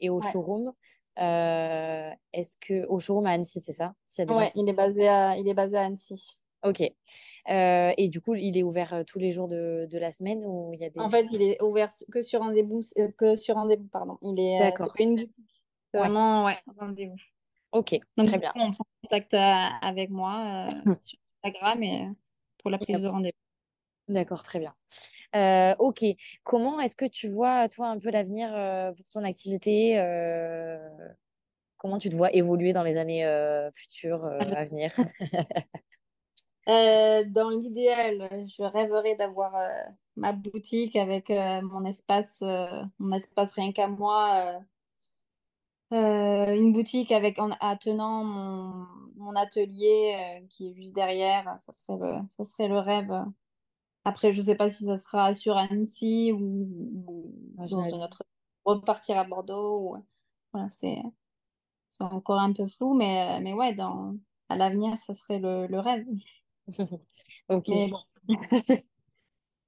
et 0.00 0.10
au 0.10 0.22
showroom. 0.22 0.72
Est-ce 1.16 2.56
que 2.60 2.86
au 2.86 3.00
showroom 3.00 3.26
à 3.26 3.30
Annecy, 3.30 3.60
c'est 3.60 3.72
ça? 3.72 3.94
Ouais, 4.28 4.52
il 4.54 4.68
est 4.68 4.74
basé 4.74 5.08
à, 5.08 5.36
il 5.36 5.48
est 5.48 5.54
basé 5.54 5.76
à 5.76 5.82
Annecy. 5.82 6.38
Ok. 6.64 6.80
et 6.80 8.08
du 8.08 8.20
coup, 8.20 8.34
il 8.34 8.56
est 8.56 8.62
ouvert 8.62 9.02
tous 9.06 9.18
les 9.18 9.32
jours 9.32 9.48
de, 9.48 9.86
de, 9.90 9.98
la 9.98 10.12
semaine 10.12 10.44
ou 10.44 10.72
il 10.74 10.80
y 10.80 10.84
a 10.84 10.90
des... 10.90 10.98
En 10.98 11.08
fait, 11.08 11.26
il 11.32 11.42
est 11.42 11.62
ouvert 11.62 11.88
que 12.10 12.22
sur 12.22 12.40
rendez-vous, 12.40 12.80
que 13.16 13.36
sur 13.36 13.54
rendez-vous, 13.56 13.88
pardon. 13.88 14.18
Il 14.22 14.38
est. 14.38 14.58
D'accord. 14.60 14.92
une 14.98 15.16
boutique. 15.16 15.57
C'est 15.92 15.98
vraiment, 15.98 16.44
ouais, 16.44 16.58
rendez-vous. 16.78 17.16
Ok, 17.72 17.98
très 18.16 18.38
bien. 18.38 18.52
on 18.54 18.70
prend 18.70 18.84
contact 19.02 19.34
euh, 19.34 19.66
avec 19.82 20.10
moi 20.10 20.66
euh, 20.66 20.94
sur 21.02 21.18
Instagram 21.44 21.82
et, 21.82 22.02
euh, 22.02 22.10
pour 22.58 22.70
la 22.70 22.78
prise 22.78 23.02
de 23.02 23.08
rendez-vous. 23.08 24.12
D'accord, 24.12 24.42
très 24.42 24.58
bien. 24.58 24.74
ok, 25.78 26.04
comment 26.42 26.80
est-ce 26.80 26.96
que 26.96 27.04
tu 27.04 27.28
vois, 27.28 27.68
toi, 27.68 27.88
un 27.88 27.98
peu 27.98 28.10
l'avenir 28.10 28.50
pour 28.96 29.08
ton 29.10 29.22
activité 29.24 29.98
Comment 31.76 31.98
tu 31.98 32.08
te 32.08 32.16
vois 32.16 32.32
évoluer 32.32 32.72
dans 32.72 32.82
les 32.82 32.96
années 32.96 33.24
futures 33.74 34.24
à 34.24 34.64
venir? 34.64 34.94
Dans 36.66 37.50
l'idéal, 37.50 38.46
je 38.46 38.62
rêverais 38.62 39.14
d'avoir 39.14 39.54
ma 40.16 40.32
boutique 40.32 40.96
avec 40.96 41.28
mon 41.28 41.84
espace, 41.84 42.42
mon 42.98 43.12
espace 43.12 43.52
rien 43.52 43.72
qu'à 43.72 43.88
moi 43.88 44.60
euh, 45.92 46.54
une 46.54 46.72
boutique 46.72 47.12
avec 47.12 47.38
en 47.38 47.50
attenant 47.60 48.24
mon, 48.24 48.86
mon 49.16 49.34
atelier 49.36 50.16
euh, 50.42 50.46
qui 50.50 50.70
est 50.70 50.74
juste 50.74 50.94
derrière, 50.94 51.44
ça 51.58 51.72
serait 51.72 51.98
le, 51.98 52.16
ça 52.36 52.44
serait 52.44 52.68
le 52.68 52.78
rêve. 52.78 53.12
Après, 54.04 54.32
je 54.32 54.42
sais 54.42 54.54
pas 54.54 54.70
si 54.70 54.84
ça 54.84 54.98
sera 54.98 55.34
sur 55.34 55.56
Annecy 55.56 56.32
ou, 56.32 57.32
dans 57.56 57.78
un 57.94 58.04
autre 58.04 58.22
repartir 58.64 59.18
à 59.18 59.24
Bordeaux. 59.24 59.96
Ou, 59.96 60.06
voilà, 60.52 60.68
c'est 60.70 61.02
encore 62.00 62.40
un 62.40 62.52
peu 62.52 62.68
flou, 62.68 62.94
mais, 62.94 63.40
mais 63.40 63.52
ouais, 63.52 63.74
dans, 63.74 64.14
à 64.48 64.56
l'avenir, 64.56 65.00
ça 65.00 65.14
serait 65.14 65.38
le, 65.38 65.66
le 65.66 65.80
rêve. 65.80 66.06
ok. 67.48 67.68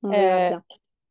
Verra 0.03 0.57
euh. 0.57 0.61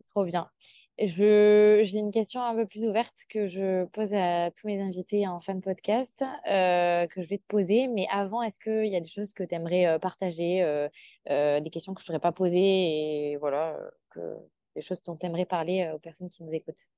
Trop 0.10 0.26
bien. 0.26 0.50
Je, 0.98 1.82
j'ai 1.84 1.98
une 1.98 2.12
question 2.12 2.42
un 2.42 2.56
peu 2.56 2.66
plus 2.66 2.86
ouverte 2.86 3.16
que 3.30 3.48
je 3.48 3.86
pose 3.86 4.14
à 4.14 4.52
tous 4.52 4.68
mes 4.68 4.82
invités 4.82 5.28
en 5.28 5.40
fin 5.40 5.56
de 5.56 5.62
podcast, 5.62 6.26
euh, 6.50 7.08
que 7.08 7.22
je 7.22 7.28
vais 7.28 7.38
te 7.38 7.46
poser. 7.48 7.88
Mais 7.88 8.08
avant, 8.12 8.42
est-ce 8.42 8.58
qu'il 8.58 8.88
y 8.88 8.96
a 8.96 9.00
des 9.00 9.10
choses 9.10 9.34
que 9.34 9.44
tu 9.44 9.56
aimerais 9.56 9.86
euh, 9.86 10.00
partager, 10.00 10.62
euh, 10.64 10.90
des 11.26 11.70
questions 11.70 11.94
que 11.94 12.02
je 12.02 12.08
t'aurais 12.08 12.20
pas 12.20 12.32
posées 12.32 13.32
et 13.32 13.38
voilà, 13.38 13.78
que, 14.10 14.36
des 14.76 14.82
choses 14.82 15.02
dont 15.04 15.16
tu 15.16 15.26
aimerais 15.26 15.46
parler 15.46 15.90
aux 15.94 16.00
personnes 16.00 16.30
qui 16.30 16.44
nous 16.44 16.54
écoutent? 16.54 16.90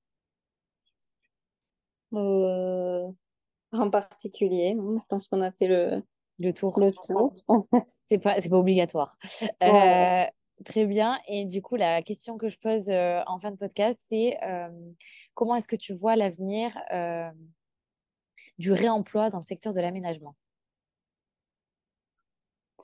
En 3.73 3.89
particulier, 3.89 4.75
je 4.75 5.05
pense 5.09 5.27
qu'on 5.27 5.41
a 5.41 5.51
fait 5.51 5.67
le, 5.67 6.03
le 6.39 6.53
tour. 6.53 6.79
Le 6.79 6.91
tour. 6.91 7.33
c'est 8.09 8.17
pas, 8.17 8.39
c'est 8.39 8.49
pas 8.49 8.57
obligatoire. 8.57 9.15
Très 10.65 10.85
bien. 10.85 11.19
Et 11.27 11.45
du 11.45 11.61
coup, 11.61 11.75
la 11.75 12.01
question 12.01 12.37
que 12.37 12.49
je 12.49 12.57
pose 12.57 12.89
en 12.89 13.39
fin 13.39 13.51
de 13.51 13.57
podcast, 13.57 13.99
c'est 14.09 14.37
comment 15.33 15.55
est-ce 15.55 15.67
que 15.67 15.75
tu 15.75 15.93
vois 15.93 16.15
l'avenir 16.15 16.77
du 18.57 18.71
réemploi 18.71 19.29
dans 19.29 19.39
le 19.39 19.43
secteur 19.43 19.73
de 19.73 19.81
l'aménagement? 19.81 20.35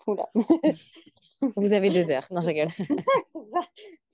Oula. 0.08 0.30
Vous 1.56 1.74
avez 1.74 1.90
deux 1.90 2.10
heures. 2.12 2.28
Non, 2.32 2.42
je 2.42 2.48
rigole. 2.48 2.70
c'est 3.26 3.50
ça. 3.52 3.62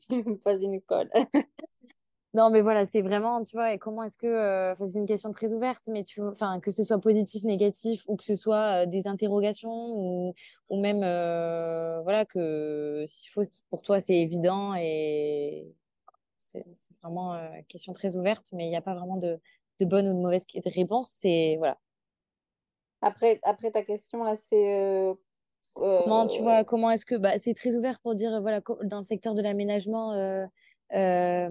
Tu 0.08 0.15
me 0.15 0.36
poses 0.38 0.63
une 0.63 0.82
colle. 0.82 1.10
non, 2.34 2.50
mais 2.50 2.62
voilà, 2.62 2.86
c'est 2.88 3.02
vraiment, 3.02 3.43
tu 3.43 3.56
vois, 3.56 3.74
et 3.74 3.78
comment 3.78 4.04
est-ce 4.04 4.17
que. 4.17 4.28
Euh, 4.28 4.76
c'est 4.76 5.00
une 5.00 5.06
question 5.08 5.32
très 5.32 5.54
ouverte, 5.54 5.84
mais 5.88 6.04
tu 6.04 6.22
enfin, 6.22 6.60
que 6.60 6.72
ce 6.72 6.84
soit 6.84 7.00
positif, 7.00 7.43
négatif, 7.43 8.04
ou 8.08 8.15
que 8.15 8.24
ce 8.24 8.36
soit 8.36 8.84
euh, 8.84 8.86
des 8.86 9.08
interrogations, 9.08 9.93
ou, 9.96 10.34
ou 10.69 10.82
même, 10.82 11.02
euh, 11.04 12.02
voilà, 12.02 12.26
que 12.26 13.04
s'il 13.08 13.32
faut, 13.32 13.43
pour 13.69 13.82
toi, 13.82 14.00
c'est 14.00 14.15
évident, 14.15 14.74
et 14.76 15.74
c'est 16.38 16.65
vraiment 17.02 17.34
une 17.34 17.65
question 17.65 17.93
très 17.93 18.15
ouverte, 18.15 18.48
mais 18.54 18.65
il 18.65 18.69
n'y 18.69 18.76
a 18.76 18.82
pas 18.82 18.96
vraiment 18.96 19.17
de, 19.17 19.39
de 19.80 19.86
bonne 19.86 20.08
ou 20.08 20.13
de 20.13 20.19
mauvaise 20.19 20.46
réponse. 20.65 21.10
C'est, 21.12 21.56
voilà. 21.58 21.78
Après, 23.02 23.39
après 23.43 23.72
ta 23.72 23.84
question, 23.84 24.24
là, 24.24 24.36
c'est 24.36 25.15
Comment 25.76 26.28
tu 26.28 26.41
vois, 26.41 26.63
comment 26.63 26.91
est-ce 26.91 27.06
que 27.06 27.15
bah, 27.15 27.38
c'est 27.38 27.54
très 27.54 27.76
ouvert 27.76 28.00
pour 28.00 28.13
dire 28.13 28.41
voilà 28.41 28.62
dans 28.84 29.00
le 29.00 29.06
secteur 29.06 29.34
de 29.34 29.41
l'aménagement, 29.41 30.13
euh, 30.13 30.46
euh, 30.93 31.50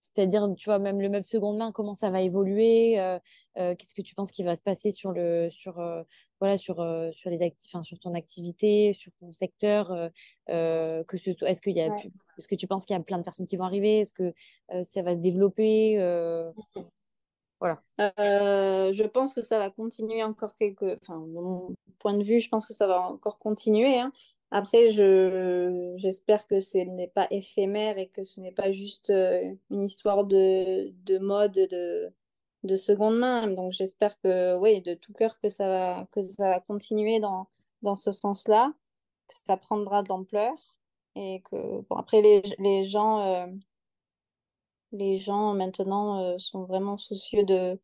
c'est-à-dire 0.00 0.48
tu 0.56 0.68
vois 0.68 0.78
même 0.78 1.00
le 1.00 1.08
meuble 1.08 1.24
seconde 1.24 1.58
main 1.58 1.72
comment 1.72 1.94
ça 1.94 2.10
va 2.10 2.20
évoluer, 2.20 2.98
euh, 2.98 3.18
qu'est-ce 3.54 3.94
que 3.94 4.02
tu 4.02 4.14
penses 4.14 4.32
qui 4.32 4.42
va 4.42 4.54
se 4.54 4.62
passer 4.62 4.90
sur 4.90 5.12
le 5.12 5.48
sur 5.50 5.82
voilà 6.40 6.56
sur 6.56 6.76
sur 7.12 7.30
les 7.30 7.42
actifs, 7.42 7.74
sur 7.82 7.98
ton 7.98 8.14
activité, 8.14 8.92
sur 8.92 9.12
ton 9.20 9.32
secteur, 9.32 10.10
que 10.48 11.16
ce 11.16 11.32
soit 11.32 11.50
est-ce 11.50 11.62
qu'il 11.62 11.76
y 11.76 11.80
a 11.80 11.86
est-ce 12.38 12.48
que 12.48 12.54
tu 12.54 12.66
penses 12.66 12.86
qu'il 12.86 12.94
y 12.94 12.98
a 12.98 13.02
plein 13.02 13.18
de 13.18 13.24
personnes 13.24 13.46
qui 13.46 13.56
vont 13.56 13.64
arriver, 13.64 14.00
est-ce 14.00 14.12
que 14.12 14.32
ça 14.82 15.02
va 15.02 15.12
se 15.12 15.20
développer 15.20 15.98
voilà. 17.60 17.82
Euh, 18.00 18.90
je 18.92 19.04
pense 19.04 19.34
que 19.34 19.42
ça 19.42 19.58
va 19.58 19.70
continuer 19.70 20.22
encore 20.22 20.56
quelques. 20.56 20.98
Enfin, 21.02 21.18
de 21.20 21.32
mon 21.32 21.74
point 21.98 22.14
de 22.14 22.24
vue, 22.24 22.40
je 22.40 22.48
pense 22.48 22.66
que 22.66 22.72
ça 22.72 22.86
va 22.86 23.02
encore 23.02 23.38
continuer. 23.38 23.98
Hein. 23.98 24.12
Après, 24.50 24.90
je 24.90 25.92
j'espère 25.96 26.46
que 26.46 26.60
ce 26.60 26.78
n'est 26.78 27.08
pas 27.08 27.28
éphémère 27.30 27.98
et 27.98 28.08
que 28.08 28.24
ce 28.24 28.40
n'est 28.40 28.52
pas 28.52 28.72
juste 28.72 29.10
euh, 29.10 29.54
une 29.70 29.84
histoire 29.84 30.24
de, 30.24 30.90
de 31.04 31.18
mode 31.18 31.52
de, 31.52 32.12
de 32.64 32.76
seconde 32.76 33.18
main. 33.18 33.46
Donc, 33.48 33.72
j'espère 33.72 34.18
que, 34.20 34.56
oui, 34.58 34.80
de 34.82 34.94
tout 34.94 35.12
cœur, 35.12 35.38
que 35.40 35.48
ça 35.48 35.68
va, 35.68 36.08
que 36.12 36.22
ça 36.22 36.48
va 36.50 36.60
continuer 36.60 37.20
dans, 37.20 37.48
dans 37.82 37.96
ce 37.96 38.10
sens-là, 38.10 38.72
que 39.28 39.34
ça 39.46 39.56
prendra 39.56 40.02
de 40.02 40.08
l'ampleur 40.08 40.54
et 41.14 41.42
que, 41.50 41.80
bon, 41.88 41.96
après, 41.96 42.22
les, 42.22 42.42
les 42.58 42.84
gens. 42.84 43.20
Euh, 43.26 43.46
les 44.92 45.18
gens 45.18 45.54
maintenant 45.54 46.20
euh, 46.20 46.38
sont 46.38 46.64
vraiment 46.64 46.98
soucieux 46.98 47.44
de, 47.44 47.78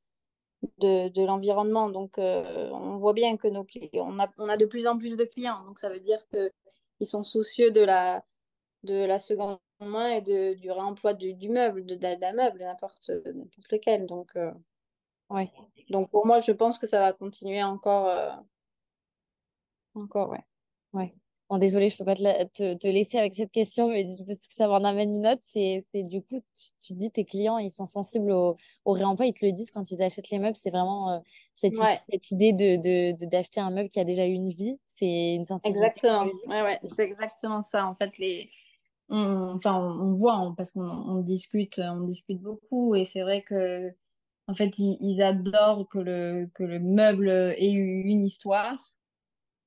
de, 0.78 1.24
l'environnement. 1.24 1.90
Donc, 1.90 2.18
euh, 2.18 2.70
on 2.70 2.98
voit 2.98 3.12
bien 3.12 3.36
que 3.36 3.48
nos 3.48 3.64
clients, 3.64 3.90
on 3.94 4.18
a, 4.18 4.28
on 4.38 4.48
a 4.48 4.56
de 4.56 4.66
plus 4.66 4.86
en 4.86 4.98
plus 4.98 5.16
de 5.16 5.24
clients. 5.24 5.64
Donc, 5.64 5.78
ça 5.78 5.88
veut 5.88 6.00
dire 6.00 6.24
qu'ils 6.28 7.06
sont 7.06 7.24
soucieux 7.24 7.70
de 7.70 7.80
la, 7.80 8.24
de 8.82 9.04
la 9.04 9.18
seconde 9.18 9.58
main 9.80 10.08
et 10.08 10.22
de, 10.22 10.54
du 10.54 10.70
réemploi 10.70 11.14
du, 11.14 11.34
du 11.34 11.48
meuble, 11.48 11.84
d'un 11.98 12.32
meuble, 12.32 12.60
n'importe 12.60 13.10
lequel. 13.70 14.06
Donc, 14.06 14.36
euh, 14.36 14.52
ouais. 15.30 15.50
donc, 15.90 16.10
pour 16.10 16.26
moi, 16.26 16.40
je 16.40 16.52
pense 16.52 16.78
que 16.78 16.86
ça 16.86 17.00
va 17.00 17.12
continuer 17.12 17.62
encore. 17.62 18.44
encore, 19.94 20.30
ouais. 20.30 20.44
Ouais. 20.92 21.14
Bon, 21.48 21.58
désolée, 21.58 21.90
je 21.90 21.96
peux 21.96 22.04
pas 22.04 22.16
te, 22.16 22.74
te, 22.74 22.88
laisser 22.88 23.18
avec 23.18 23.36
cette 23.36 23.52
question, 23.52 23.88
mais 23.88 24.04
parce 24.26 24.48
que 24.48 24.54
ça 24.54 24.66
m'en 24.66 24.82
amène 24.82 25.14
une 25.14 25.28
autre. 25.28 25.42
C'est 25.44 25.84
du 25.94 26.20
coup, 26.20 26.42
tu, 26.80 26.94
dis 26.94 27.12
tes 27.12 27.24
clients, 27.24 27.58
ils 27.58 27.70
sont 27.70 27.86
sensibles 27.86 28.32
au, 28.32 28.56
au, 28.84 28.92
réemploi, 28.92 29.26
ils 29.26 29.32
te 29.32 29.46
le 29.46 29.52
disent 29.52 29.70
quand 29.70 29.88
ils 29.92 30.02
achètent 30.02 30.30
les 30.30 30.40
meubles. 30.40 30.56
C'est 30.56 30.70
vraiment 30.70 31.12
euh, 31.12 31.18
cette, 31.54 31.76
cette, 32.10 32.30
idée 32.32 32.52
de 32.52 33.12
d'acheter 33.26 33.60
de, 33.60 33.66
un 33.66 33.70
meuble 33.70 33.88
qui 33.88 34.00
a 34.00 34.04
déjà 34.04 34.26
eu 34.26 34.32
une 34.32 34.50
vie. 34.50 34.76
C'est 34.88 35.34
une 35.34 35.44
sensibilité. 35.44 35.86
Exactement. 35.86 36.24
Ouais, 36.48 36.62
ouais, 36.62 36.80
c'est 36.96 37.04
exactement 37.04 37.62
ça. 37.62 37.86
En 37.86 37.94
fait, 37.94 38.18
les, 38.18 38.50
on, 39.08 39.54
enfin, 39.54 39.76
on, 39.76 40.14
voit 40.14 40.52
parce 40.56 40.72
qu'on 40.72 40.80
on 40.80 41.20
discute, 41.20 41.78
on 41.78 42.00
discute 42.00 42.40
beaucoup, 42.40 42.96
et 42.96 43.04
c'est 43.04 43.22
vrai 43.22 43.42
que 43.42 43.92
en 44.48 44.54
fait, 44.54 44.80
ils, 44.80 44.96
ils, 45.00 45.22
adorent 45.22 45.88
que 45.88 45.98
le 45.98 46.50
que 46.54 46.64
le 46.64 46.80
meuble 46.80 47.28
ait 47.28 47.70
eu 47.70 48.02
une 48.02 48.24
histoire 48.24 48.95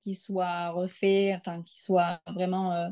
qui 0.01 0.15
soit 0.15 0.69
refait, 0.69 1.35
enfin, 1.35 1.61
qui 1.63 1.81
soit 1.81 2.21
vraiment 2.27 2.73
euh, 2.73 2.89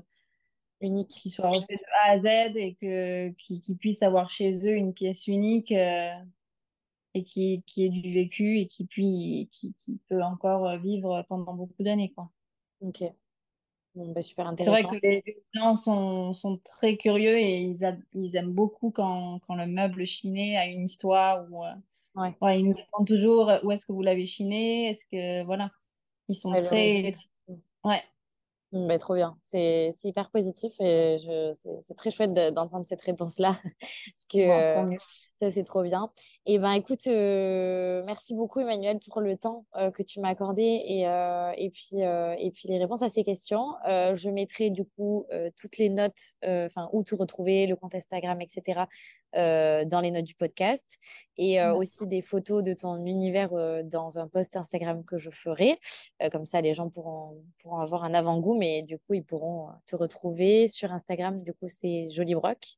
unique, 0.82 1.10
qui 1.10 1.30
soit 1.30 1.50
refait 1.50 1.76
de 1.76 1.84
A 2.04 2.12
à 2.12 2.20
Z 2.20 2.56
et 2.56 2.76
que, 2.76 3.30
qui, 3.30 3.60
qui 3.60 3.76
puissent 3.76 4.04
avoir 4.04 4.30
chez 4.30 4.52
eux 4.68 4.76
une 4.76 4.94
pièce 4.94 5.28
unique 5.28 5.72
euh, 5.72 6.14
et 7.14 7.24
qui, 7.24 7.64
qui 7.66 7.86
ait 7.86 7.90
du 7.90 8.14
vécu 8.14 8.60
et 8.60 8.68
qui, 8.68 8.86
puis, 8.86 9.50
qui, 9.52 9.74
qui 9.74 10.00
peut 10.10 10.22
encore 10.22 10.78
vivre 10.78 11.24
pendant 11.28 11.54
beaucoup 11.54 11.84
d'années. 11.84 12.10
Quoi. 12.10 12.30
Ok. 12.82 13.04
Bon, 13.96 14.12
bah, 14.12 14.22
super 14.22 14.46
intéressant. 14.46 14.76
C'est 14.76 15.00
vrai 15.00 15.00
que 15.00 15.08
les 15.08 15.44
gens 15.56 15.74
sont, 15.74 16.32
sont 16.34 16.58
très 16.58 16.98
curieux 16.98 17.36
et 17.40 17.62
ils, 17.62 17.98
ils 18.14 18.36
aiment 18.36 18.54
beaucoup 18.54 18.92
quand, 18.92 19.40
quand, 19.48 19.56
le 19.56 19.66
meuble 19.66 20.06
chiné 20.06 20.56
a 20.56 20.68
une 20.68 20.84
histoire. 20.84 21.48
Ou, 21.52 21.66
euh, 21.66 21.74
ouais. 22.42 22.60
ils 22.60 22.66
nous 22.66 22.76
demandent 22.76 23.08
toujours 23.08 23.52
où 23.64 23.72
est-ce 23.72 23.88
que 23.88 23.94
vous 23.94 24.04
l'avez 24.04 24.28
chiné? 24.28 24.90
Est-ce 24.90 25.04
que 25.12 25.44
voilà. 25.46 25.72
Ils 26.28 26.36
sont 26.36 26.52
très... 26.52 27.14
Ouais. 27.84 28.04
Mmh, 28.74 28.88
bah, 28.88 28.98
trop 28.98 29.16
bien. 29.16 29.38
C'est 29.44 29.94
hyper 30.04 30.30
positif 30.30 30.74
et 30.82 31.18
c'est 31.82 31.96
très 31.96 32.12
chouette 32.12 32.34
d'entendre 32.34 32.86
cette 32.86 33.02
réponse-là. 33.02 33.58
parce 33.80 34.26
que 34.30 34.40
euh, 34.40 34.98
ça, 35.36 35.52
c'est 35.52 35.64
trop 35.64 35.84
bien. 35.84 36.12
Et 36.46 36.60
ben 36.60 36.74
écoute, 36.74 37.08
euh, 37.08 38.04
merci 38.06 38.34
beaucoup, 38.34 38.60
Emmanuel, 38.60 39.00
pour 39.00 39.22
le 39.22 39.38
temps 39.38 39.66
euh, 39.78 39.90
que 39.92 40.04
tu 40.04 40.20
m'as 40.20 40.30
accordé 40.30 40.64
et, 40.64 41.04
et, 41.04 41.70
puis, 41.70 42.02
et 42.02 42.52
puis 42.52 42.68
les 42.68 42.78
réponses 42.78 43.04
à 43.04 43.10
ces 43.10 43.24
questions. 43.24 43.76
je 43.86 44.30
mettrai 44.30 44.70
du 44.70 44.84
coup 44.84 45.26
toutes 45.56 45.78
les 45.78 45.90
notes, 45.90 46.36
enfin, 46.44 46.90
où 46.92 47.04
te 47.04 47.16
retrouver, 47.16 47.68
le 47.68 47.78
compte 47.78 47.96
Instagram, 47.96 48.42
etc., 48.42 48.82
dans 49.38 50.02
les 50.02 50.12
notes 50.12 50.26
du 50.26 50.36
podcast 50.36 50.98
et 51.38 51.64
aussi 51.64 52.08
des 52.08 52.22
photos 52.22 52.64
de 52.64 52.74
ton 52.74 53.06
univers 53.06 53.52
dans 53.86 54.18
un 54.18 54.28
post 54.28 54.58
Instagram 54.58 55.04
que 55.06 55.18
je 55.18 55.30
ferai. 55.30 55.80
comme 56.32 56.46
ça, 56.46 56.62
les 56.62 56.74
gens 56.74 56.90
pourront, 56.90 57.44
pourront 57.62 57.80
avoir 57.80 58.04
un 58.04 58.14
avant-goût 58.14 58.58
mais 58.58 58.82
du 58.82 58.98
coup, 58.98 59.14
ils 59.14 59.24
pourront 59.24 59.70
te 59.86 59.96
retrouver 59.96 60.68
sur 60.68 60.92
Instagram. 60.92 61.42
Du 61.44 61.54
coup, 61.54 61.68
c'est 61.68 62.10
Jolie 62.10 62.36
Broc. 62.36 62.78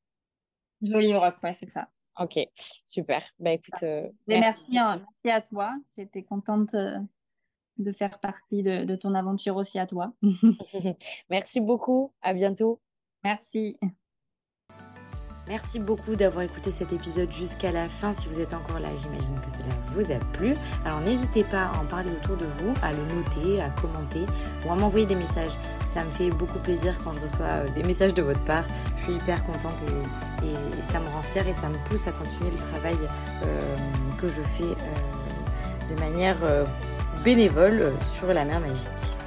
Jolie 0.82 1.14
Broc, 1.14 1.36
ouais, 1.44 1.54
c'est 1.54 1.70
ça. 1.70 1.88
Ok, 2.20 2.38
super. 2.86 3.24
Bah 3.40 3.52
écoute, 3.54 3.82
euh, 3.84 4.10
merci. 4.28 4.78
Hein, 4.78 5.02
merci, 5.24 5.38
à 5.38 5.42
toi. 5.42 5.76
J'étais 5.98 6.24
contente 6.24 6.74
euh, 6.74 6.98
de 7.78 7.92
faire 7.94 8.20
partie 8.20 8.62
de, 8.62 8.84
de 8.84 8.96
ton 8.96 9.16
aventure 9.16 9.56
aussi 9.56 9.80
à 9.80 9.88
toi. 9.88 10.14
merci 11.30 11.62
beaucoup. 11.62 12.12
À 12.22 12.34
bientôt. 12.34 12.82
Merci. 13.24 13.78
Merci 15.50 15.80
beaucoup 15.80 16.16
d'avoir 16.16 16.44
écouté 16.44 16.70
cet 16.70 16.94
épisode 16.94 17.34
jusqu'à 17.34 17.72
la 17.72 17.90
fin. 17.90 18.14
Si 18.14 18.28
vous 18.28 18.40
êtes 18.40 18.54
encore 18.54 18.80
là, 18.80 18.90
j'imagine 18.96 19.34
que 19.44 19.52
cela 19.52 19.74
vous 19.96 20.12
a 20.12 20.20
plu. 20.38 20.54
Alors 20.86 21.00
n'hésitez 21.02 21.44
pas 21.44 21.72
à 21.74 21.80
en 21.80 21.86
parler 21.86 22.12
autour 22.12 22.38
de 22.38 22.46
vous, 22.46 22.72
à 22.84 22.92
le 22.92 23.00
noter, 23.16 23.60
à 23.60 23.72
commenter 23.72 24.28
ou 24.64 24.72
à 24.72 24.76
m'envoyer 24.76 25.08
des 25.08 25.16
messages. 25.16 25.54
Ça 25.88 26.04
me 26.04 26.12
fait 26.12 26.30
beaucoup 26.30 26.60
plaisir 26.60 26.96
quand 27.04 27.14
je 27.14 27.22
reçois 27.22 27.48
euh, 27.48 27.70
des 27.74 27.82
messages 27.82 28.14
de 28.14 28.22
votre 28.22 28.44
part. 28.44 28.66
Je 28.98 29.06
suis 29.06 29.14
hyper 29.14 29.44
contente 29.44 29.74
et, 30.44 30.84
ça 30.84 31.00
me 31.00 31.08
rend 31.10 31.24
fière 31.24 31.48
et 31.48 31.54
ça 31.56 31.68
me 31.68 31.78
pousse 31.90 32.08
à 32.08 32.12
continuer 32.12 32.52
le 32.52 32.58
travail 32.72 32.98
euh, 33.44 33.76
que 34.20 34.28
je 34.28 34.42
fais 34.42 34.64
euh, 34.64 35.96
de 35.96 36.00
manière 36.00 36.38
bénévole 37.24 37.92
sur 38.16 38.32
la 38.32 38.46
mer 38.46 38.60
magique. 38.60 39.19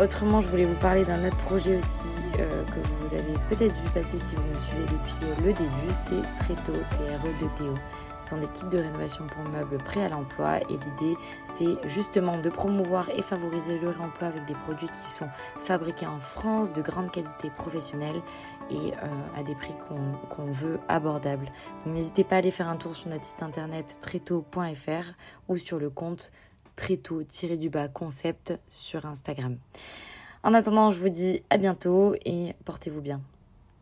Autrement, 0.00 0.40
je 0.40 0.48
voulais 0.48 0.64
vous 0.64 0.74
parler 0.74 1.04
d'un 1.04 1.24
autre 1.24 1.36
projet 1.36 1.76
aussi 1.76 2.08
euh, 2.40 2.48
que 2.48 2.80
vous 2.98 3.14
avez 3.14 3.32
peut-être 3.48 3.72
vu 3.72 3.90
passer 3.90 4.18
si 4.18 4.34
vous 4.34 4.42
me 4.42 4.54
suivez 4.54 4.82
depuis 4.82 5.44
le 5.46 5.52
début, 5.52 5.92
c'est 5.92 6.20
Tréto, 6.36 6.72
TRE 6.90 7.44
de 7.44 7.48
Théo. 7.56 7.74
Ce 8.18 8.30
sont 8.30 8.38
des 8.38 8.48
kits 8.48 8.66
de 8.66 8.78
rénovation 8.78 9.26
pour 9.28 9.44
meubles 9.44 9.78
prêts 9.78 10.02
à 10.02 10.08
l'emploi 10.08 10.58
et 10.62 10.72
l'idée 10.72 11.16
c'est 11.44 11.76
justement 11.88 12.38
de 12.38 12.50
promouvoir 12.50 13.08
et 13.10 13.22
favoriser 13.22 13.78
le 13.78 13.90
réemploi 13.90 14.28
avec 14.28 14.44
des 14.46 14.54
produits 14.54 14.88
qui 14.88 15.08
sont 15.08 15.28
fabriqués 15.58 16.06
en 16.06 16.18
France, 16.18 16.72
de 16.72 16.82
grande 16.82 17.12
qualité 17.12 17.50
professionnelle 17.50 18.20
et 18.70 18.94
euh, 18.94 19.38
à 19.38 19.44
des 19.44 19.54
prix 19.54 19.74
qu'on 20.30 20.50
veut 20.50 20.80
abordables. 20.88 21.46
Donc 21.84 21.94
n'hésitez 21.94 22.24
pas 22.24 22.36
à 22.36 22.38
aller 22.38 22.50
faire 22.50 22.68
un 22.68 22.76
tour 22.76 22.96
sur 22.96 23.10
notre 23.10 23.24
site 23.24 23.42
internet 23.42 23.98
tréto.fr 24.00 25.12
ou 25.48 25.56
sur 25.56 25.78
le 25.78 25.90
compte 25.90 26.32
tréto-du-bas 26.76 27.88
concept 27.88 28.54
sur 28.68 29.06
Instagram. 29.06 29.56
En 30.42 30.54
attendant, 30.54 30.90
je 30.90 31.00
vous 31.00 31.08
dis 31.08 31.42
à 31.50 31.56
bientôt 31.56 32.14
et 32.24 32.54
portez-vous 32.64 33.00
bien. 33.00 33.20